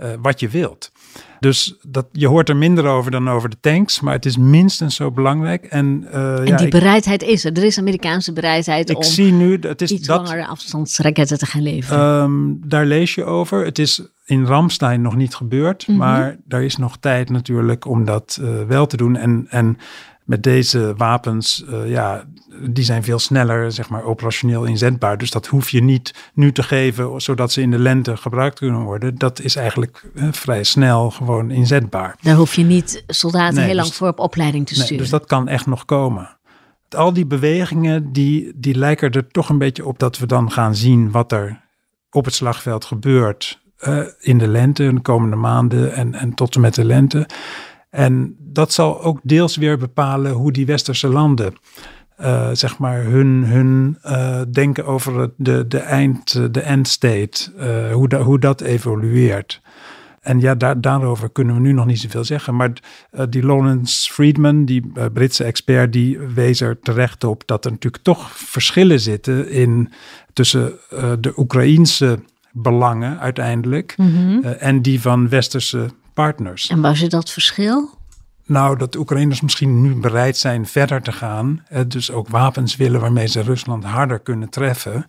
Uh, 0.00 0.06
wat 0.22 0.40
je 0.40 0.48
wilt. 0.48 0.92
Dus 1.40 1.74
dat, 1.82 2.06
je 2.12 2.26
hoort 2.26 2.48
er 2.48 2.56
minder 2.56 2.86
over 2.86 3.10
dan 3.10 3.28
over 3.28 3.48
de 3.48 3.56
tanks, 3.60 4.00
maar 4.00 4.12
het 4.12 4.26
is 4.26 4.36
minstens 4.36 4.94
zo 4.94 5.10
belangrijk. 5.10 5.64
En, 5.64 6.06
uh, 6.12 6.38
en 6.38 6.46
ja, 6.46 6.56
die 6.56 6.68
bereidheid 6.68 7.22
is 7.22 7.44
er. 7.44 7.52
Er 7.52 7.64
is 7.64 7.78
Amerikaanse 7.78 8.32
bereidheid 8.32 8.90
ik 8.90 8.96
om 8.96 9.02
zie 9.02 9.32
nu, 9.32 9.58
het 9.60 9.82
is 9.82 9.90
iets 9.90 10.06
dat, 10.06 10.26
langere 10.26 10.46
afstandsraketten 10.46 11.38
te 11.38 11.46
gaan 11.46 11.62
leveren. 11.62 12.22
Um, 12.22 12.60
daar 12.64 12.86
lees 12.86 13.14
je 13.14 13.24
over. 13.24 13.64
Het 13.64 13.78
is 13.78 14.02
in 14.24 14.44
Ramstein 14.44 15.02
nog 15.02 15.16
niet 15.16 15.34
gebeurd, 15.34 15.86
mm 15.86 15.94
-hmm. 15.94 16.04
maar 16.04 16.36
daar 16.44 16.62
is 16.62 16.76
nog 16.76 16.96
tijd 17.00 17.30
natuurlijk 17.30 17.86
om 17.86 18.04
dat 18.04 18.38
uh, 18.40 18.62
wel 18.62 18.86
te 18.86 18.96
doen. 18.96 19.16
En, 19.16 19.46
en 19.48 19.78
met 20.24 20.42
deze 20.42 20.94
wapens, 20.96 21.64
uh, 21.68 21.90
ja, 21.90 22.24
die 22.70 22.84
zijn 22.84 23.02
veel 23.02 23.18
sneller, 23.18 23.72
zeg 23.72 23.88
maar, 23.88 24.04
operationeel 24.04 24.64
inzetbaar. 24.64 25.18
Dus 25.18 25.30
dat 25.30 25.46
hoef 25.46 25.70
je 25.70 25.82
niet 25.82 26.30
nu 26.34 26.52
te 26.52 26.62
geven, 26.62 27.20
zodat 27.20 27.52
ze 27.52 27.60
in 27.60 27.70
de 27.70 27.78
lente 27.78 28.16
gebruikt 28.16 28.58
kunnen 28.58 28.80
worden. 28.80 29.14
Dat 29.14 29.40
is 29.40 29.56
eigenlijk 29.56 30.04
uh, 30.14 30.28
vrij 30.32 30.62
snel 30.62 31.10
gewoon 31.10 31.50
inzetbaar. 31.50 32.16
Daar 32.20 32.36
hoef 32.36 32.54
je 32.54 32.64
niet 32.64 33.04
soldaten 33.06 33.54
nee, 33.54 33.64
heel 33.64 33.74
lang 33.74 33.88
dus, 33.88 33.96
voor 33.96 34.08
op 34.08 34.18
opleiding 34.18 34.66
te 34.66 34.74
sturen. 34.74 34.96
Dus 34.96 35.10
dat 35.10 35.26
kan 35.26 35.48
echt 35.48 35.66
nog 35.66 35.84
komen. 35.84 36.36
Al 36.88 37.12
die 37.12 37.26
bewegingen, 37.26 38.12
die, 38.12 38.52
die 38.54 38.74
lijken 38.74 39.10
er 39.10 39.28
toch 39.28 39.48
een 39.48 39.58
beetje 39.58 39.86
op 39.86 39.98
dat 39.98 40.18
we 40.18 40.26
dan 40.26 40.52
gaan 40.52 40.74
zien 40.74 41.10
wat 41.10 41.32
er 41.32 41.60
op 42.10 42.24
het 42.24 42.34
slagveld 42.34 42.84
gebeurt 42.84 43.62
uh, 43.88 43.98
in 44.20 44.38
de 44.38 44.48
lente, 44.48 44.94
de 44.94 45.00
komende 45.00 45.36
maanden 45.36 45.94
en, 45.94 46.14
en 46.14 46.34
tot 46.34 46.54
en 46.54 46.60
met 46.60 46.74
de 46.74 46.84
lente. 46.84 47.26
En 47.94 48.36
dat 48.38 48.72
zal 48.72 49.02
ook 49.02 49.20
deels 49.22 49.56
weer 49.56 49.78
bepalen 49.78 50.32
hoe 50.32 50.52
die 50.52 50.66
westerse 50.66 51.08
landen, 51.08 51.54
uh, 52.20 52.48
zeg 52.52 52.78
maar, 52.78 53.02
hun, 53.02 53.44
hun 53.44 53.98
uh, 54.04 54.40
denken 54.50 54.86
over 54.86 55.20
het, 55.20 55.30
de, 55.36 55.66
de, 55.68 55.78
eind, 55.78 56.54
de 56.54 56.60
end 56.60 56.88
state, 56.88 57.52
uh, 57.58 57.92
hoe, 57.92 58.08
da, 58.08 58.20
hoe 58.20 58.38
dat 58.38 58.60
evolueert. 58.60 59.60
En 60.20 60.40
ja, 60.40 60.54
daar, 60.54 60.80
daarover 60.80 61.30
kunnen 61.30 61.54
we 61.54 61.60
nu 61.60 61.72
nog 61.72 61.86
niet 61.86 62.00
zoveel 62.00 62.24
zeggen. 62.24 62.56
Maar 62.56 62.72
die 63.28 63.46
Lawrence 63.46 64.12
Friedman, 64.12 64.64
die 64.64 64.92
Britse 65.12 65.44
expert, 65.44 65.92
die 65.92 66.18
wees 66.18 66.60
er 66.60 66.80
terecht 66.80 67.24
op 67.24 67.42
dat 67.46 67.64
er 67.64 67.70
natuurlijk 67.70 68.04
toch 68.04 68.30
verschillen 68.30 69.00
zitten 69.00 69.50
in 69.50 69.92
tussen 70.32 70.72
de 71.20 71.32
Oekraïense 71.36 72.18
belangen 72.52 73.18
uiteindelijk 73.18 73.94
mm 73.96 74.14
-hmm. 74.14 74.42
en 74.42 74.82
die 74.82 75.00
van 75.00 75.28
westerse 75.28 75.88
partners. 76.14 76.68
En 76.68 76.80
was 76.80 77.00
je 77.00 77.08
dat 77.08 77.30
verschil? 77.30 77.90
Nou, 78.46 78.78
dat 78.78 78.92
de 78.92 78.98
Oekraïners 78.98 79.40
misschien 79.40 79.80
nu 79.80 79.94
bereid 79.94 80.36
zijn 80.36 80.66
verder 80.66 81.02
te 81.02 81.12
gaan. 81.12 81.64
Dus 81.86 82.10
ook 82.10 82.28
wapens 82.28 82.76
willen 82.76 83.00
waarmee 83.00 83.26
ze 83.26 83.42
Rusland 83.42 83.84
harder 83.84 84.20
kunnen 84.20 84.48
treffen. 84.48 85.06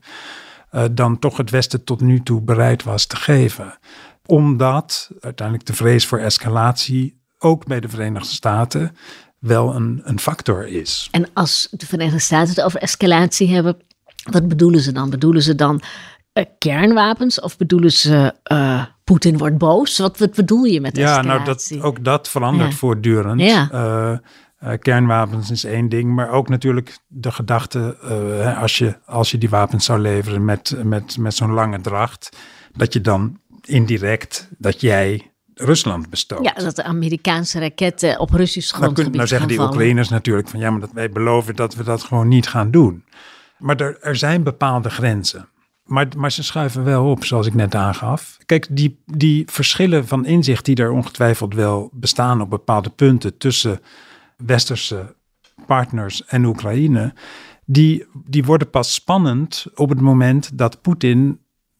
Eh, 0.69 0.83
dan 0.91 1.19
toch 1.19 1.37
het 1.37 1.49
Westen 1.49 1.83
tot 1.83 2.01
nu 2.01 2.23
toe 2.23 2.41
bereid 2.41 2.83
was 2.83 3.05
te 3.05 3.15
geven. 3.15 3.77
Omdat 4.25 5.11
uiteindelijk 5.19 5.67
de 5.67 5.73
vrees 5.73 6.05
voor 6.05 6.19
escalatie 6.19 7.21
ook 7.39 7.65
bij 7.65 7.79
de 7.79 7.89
Verenigde 7.89 8.33
Staten 8.33 8.95
wel 9.39 9.75
een, 9.75 10.01
een 10.03 10.19
factor 10.19 10.67
is. 10.67 11.07
En 11.11 11.29
als 11.33 11.67
de 11.71 11.85
Verenigde 11.85 12.19
Staten 12.19 12.49
het 12.49 12.61
over 12.61 12.79
escalatie 12.79 13.53
hebben, 13.53 13.77
wat 14.31 14.47
bedoelen 14.47 14.81
ze 14.81 14.91
dan? 14.91 15.09
Bedoelen 15.09 15.41
ze 15.41 15.55
dan 15.55 15.81
kernwapens 16.57 17.39
of 17.39 17.57
bedoelen 17.57 17.91
ze 17.91 18.33
uh, 18.51 18.83
Poetin 19.03 19.37
wordt 19.37 19.57
boos? 19.57 19.97
Wat, 19.97 20.17
wat 20.17 20.35
bedoel 20.35 20.63
je 20.63 20.81
met 20.81 20.97
ja, 20.97 21.03
escalatie? 21.03 21.31
Ja, 21.31 21.35
nou 21.35 21.45
dat, 21.45 21.81
ook 21.81 22.03
dat 22.03 22.29
verandert 22.29 22.71
ja. 22.71 22.77
voortdurend. 22.77 23.41
Ja. 23.41 23.69
Uh, 23.71 24.71
kernwapens 24.79 25.51
is 25.51 25.63
één 25.63 25.89
ding, 25.89 26.15
maar 26.15 26.29
ook 26.29 26.49
natuurlijk 26.49 26.97
de 27.07 27.31
gedachte, 27.31 27.97
als, 28.59 28.77
je, 28.77 28.97
als 29.05 29.31
je 29.31 29.37
die 29.37 29.49
wapens 29.49 29.85
zou 29.85 29.99
leveren 29.99 30.45
met, 30.45 30.75
met, 30.83 31.17
met 31.17 31.35
zo'n 31.35 31.51
lange 31.51 31.81
dracht, 31.81 32.37
dat 32.73 32.93
je 32.93 33.01
dan 33.01 33.39
indirect, 33.61 34.49
dat 34.57 34.81
jij 34.81 35.31
Rusland 35.55 36.09
bestookt. 36.09 36.43
Ja, 36.43 36.63
dat 36.63 36.75
de 36.75 36.83
Amerikaanse 36.83 37.59
raketten 37.59 38.19
op 38.19 38.29
Russisch 38.29 38.73
grondgebied 38.73 39.03
Nou, 39.03 39.15
nou 39.15 39.27
zeggen 39.27 39.47
die 39.47 39.57
vallen. 39.57 39.71
Oekraïners 39.71 40.09
natuurlijk 40.09 40.47
van 40.47 40.59
ja, 40.59 40.69
maar 40.69 40.79
dat 40.79 40.91
wij 40.93 41.09
beloven 41.09 41.55
dat 41.55 41.75
we 41.75 41.83
dat 41.83 42.03
gewoon 42.03 42.27
niet 42.27 42.47
gaan 42.47 42.71
doen. 42.71 43.03
Maar 43.57 43.75
er, 43.75 43.97
er 44.01 44.15
zijn 44.15 44.43
bepaalde 44.43 44.89
grenzen. 44.89 45.49
Maar, 45.85 46.07
maar 46.17 46.31
ze 46.31 46.43
schuiven 46.43 46.83
wel 46.83 47.09
op, 47.09 47.23
zoals 47.23 47.47
ik 47.47 47.53
net 47.53 47.75
aangaf. 47.75 48.37
Kijk, 48.45 48.67
die, 48.69 48.99
die 49.05 49.43
verschillen 49.51 50.07
van 50.07 50.25
inzicht 50.25 50.65
die 50.65 50.75
er 50.75 50.91
ongetwijfeld 50.91 51.53
wel 51.53 51.89
bestaan 51.93 52.41
op 52.41 52.49
bepaalde 52.49 52.89
punten 52.89 53.37
tussen 53.37 53.79
westerse 54.37 55.15
partners 55.65 56.25
en 56.25 56.45
Oekraïne, 56.45 57.13
die, 57.65 58.05
die 58.13 58.43
worden 58.43 58.69
pas 58.69 58.93
spannend 58.93 59.65
op 59.75 59.89
het 59.89 60.01
moment 60.01 60.57
dat 60.57 60.81
Poetin 60.81 61.39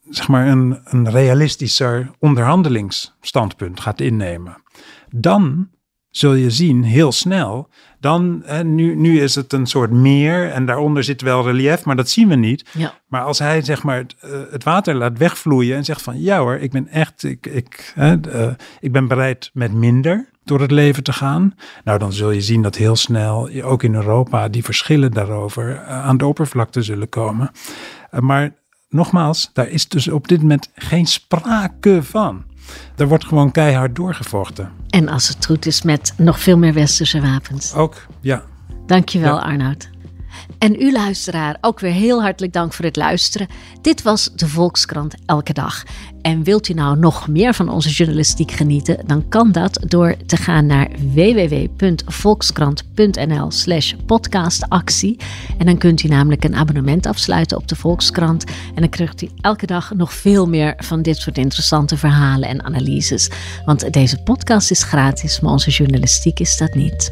zeg 0.10 0.28
maar 0.28 0.48
een, 0.48 0.80
een 0.84 1.10
realistischer 1.10 2.12
onderhandelingsstandpunt 2.20 3.80
gaat 3.80 4.02
innemen. 4.02 4.58
Dan 5.10 5.70
zul 6.18 6.34
je 6.34 6.50
zien 6.50 6.84
heel 6.84 7.12
snel. 7.12 7.70
Dan, 8.00 8.42
hè, 8.46 8.64
nu, 8.64 8.96
nu 8.96 9.22
is 9.22 9.36
het 9.36 9.54
een 9.54 9.66
soort 9.66 9.92
meer 9.92 10.52
en 10.52 10.66
daaronder 10.66 11.04
zit 11.04 11.22
wel 11.22 11.44
relief, 11.44 11.86
maar 11.86 11.96
dat 11.96 12.10
zien 12.10 12.28
we 12.28 12.36
niet. 12.36 12.70
Ja. 12.72 12.94
Maar 13.08 13.22
als 13.22 13.40
hij 13.40 13.62
zeg 13.62 13.84
maar 13.84 13.98
het, 13.98 14.16
uh, 14.26 14.32
het, 14.52 14.64
water 14.64 14.96
laat 14.96 15.18
wegvloeien 15.18 15.76
en 15.76 15.86
zegt 15.86 16.02
van 16.02 16.22
ja 16.22 16.40
hoor, 16.40 16.56
ik 16.56 16.72
ben 16.72 16.88
echt, 16.88 17.24
ik, 17.24 17.46
ik, 17.46 17.94
uh, 17.98 18.14
ik 18.80 18.92
ben 18.92 19.08
bereid 19.08 19.50
met 19.54 19.74
minder 19.74 20.30
door 20.44 20.62
het 20.62 20.72
leven 20.72 21.04
te 21.04 21.14
gaan. 21.14 21.56
Nou, 21.84 22.00
dan 22.00 22.14
zul 22.14 22.32
je 22.32 22.42
zien 22.42 22.62
dat 22.62 22.76
heel 22.76 22.96
snel, 22.96 23.50
ook 23.62 23.84
in 23.84 23.96
Europa, 23.96 24.48
die 24.48 24.64
verschillen 24.64 25.12
daarover 25.12 25.70
uh, 25.70 25.90
aan 25.90 26.18
de 26.18 26.26
oppervlakte 26.26 26.82
zullen 26.82 27.10
komen. 27.10 27.52
maar 28.20 28.54
nogmaals, 28.90 29.50
daar 29.54 29.70
is 29.70 29.88
dus 29.88 30.08
op 30.08 30.28
dit 30.28 30.42
moment 30.42 30.70
geen 30.76 31.06
sprake 31.06 32.04
van. 32.04 32.44
Er 32.98 33.08
wordt 33.08 33.26
gewoon 33.26 33.52
keihard 33.52 33.96
doorgevochten. 33.96 34.72
En 34.90 35.10
als 35.10 35.28
het 35.28 35.46
goed 35.46 35.66
is 35.66 35.82
met 35.82 36.14
nog 36.18 36.40
veel 36.40 36.58
meer 36.58 36.74
westerse 36.74 37.22
wapens. 37.22 37.74
Ook, 37.74 38.06
ja. 38.20 38.44
Dankjewel, 38.86 39.36
ja. 39.36 39.42
Arnoud. 39.42 39.90
En 40.58 40.82
u 40.82 40.92
luisteraar, 40.92 41.58
ook 41.62 41.80
weer 41.80 41.92
heel 41.92 42.22
hartelijk 42.22 42.54
dank 42.54 42.74
voor 42.74 42.86
het 42.86 42.96
luisteren. 42.96 43.48
Dit 43.82 44.02
was 44.02 44.30
de 44.36 44.48
Volkskrant 44.48 45.16
Elke 45.26 45.54
Dag. 45.54 45.84
En 46.22 46.44
wilt 46.44 46.70
u 46.70 46.74
nou 46.74 46.98
nog 46.98 47.28
meer 47.28 47.54
van 47.54 47.70
onze 47.70 47.90
journalistiek 47.90 48.52
genieten, 48.52 48.98
dan 49.06 49.30
kan 49.30 49.52
dat 49.52 49.80
door 49.88 50.16
te 50.26 50.38
gaan 50.38 50.66
naar 50.66 50.90
www.volkskrant.nl 51.14 53.52
slash 53.52 53.94
podcastactie. 54.06 55.20
En 55.58 55.66
dan 55.66 55.78
kunt 55.78 56.04
u 56.04 56.08
namelijk 56.08 56.44
een 56.44 56.56
abonnement 56.56 57.06
afsluiten 57.06 57.58
op 57.58 57.68
de 57.68 57.76
Volkskrant. 57.76 58.46
En 58.46 58.82
dan 58.82 58.90
krijgt 58.90 59.22
u 59.22 59.30
elke 59.42 59.66
dag 59.66 59.94
nog 59.94 60.14
veel 60.14 60.48
meer 60.48 60.74
van 60.78 61.02
dit 61.02 61.18
soort 61.18 61.38
interessante 61.38 61.98
verhalen 61.98 62.50
en 62.50 62.64
analyses. 62.64 63.30
Want 63.66 63.94
deze 63.94 64.24
podcast 64.24 64.72
is 64.72 64.84
gratis, 64.84 65.40
maar 65.40 65.52
onze 65.52 65.70
journalistiek 65.70 66.40
is 66.40 66.58
dat 66.58 66.74
niet. 66.74 67.12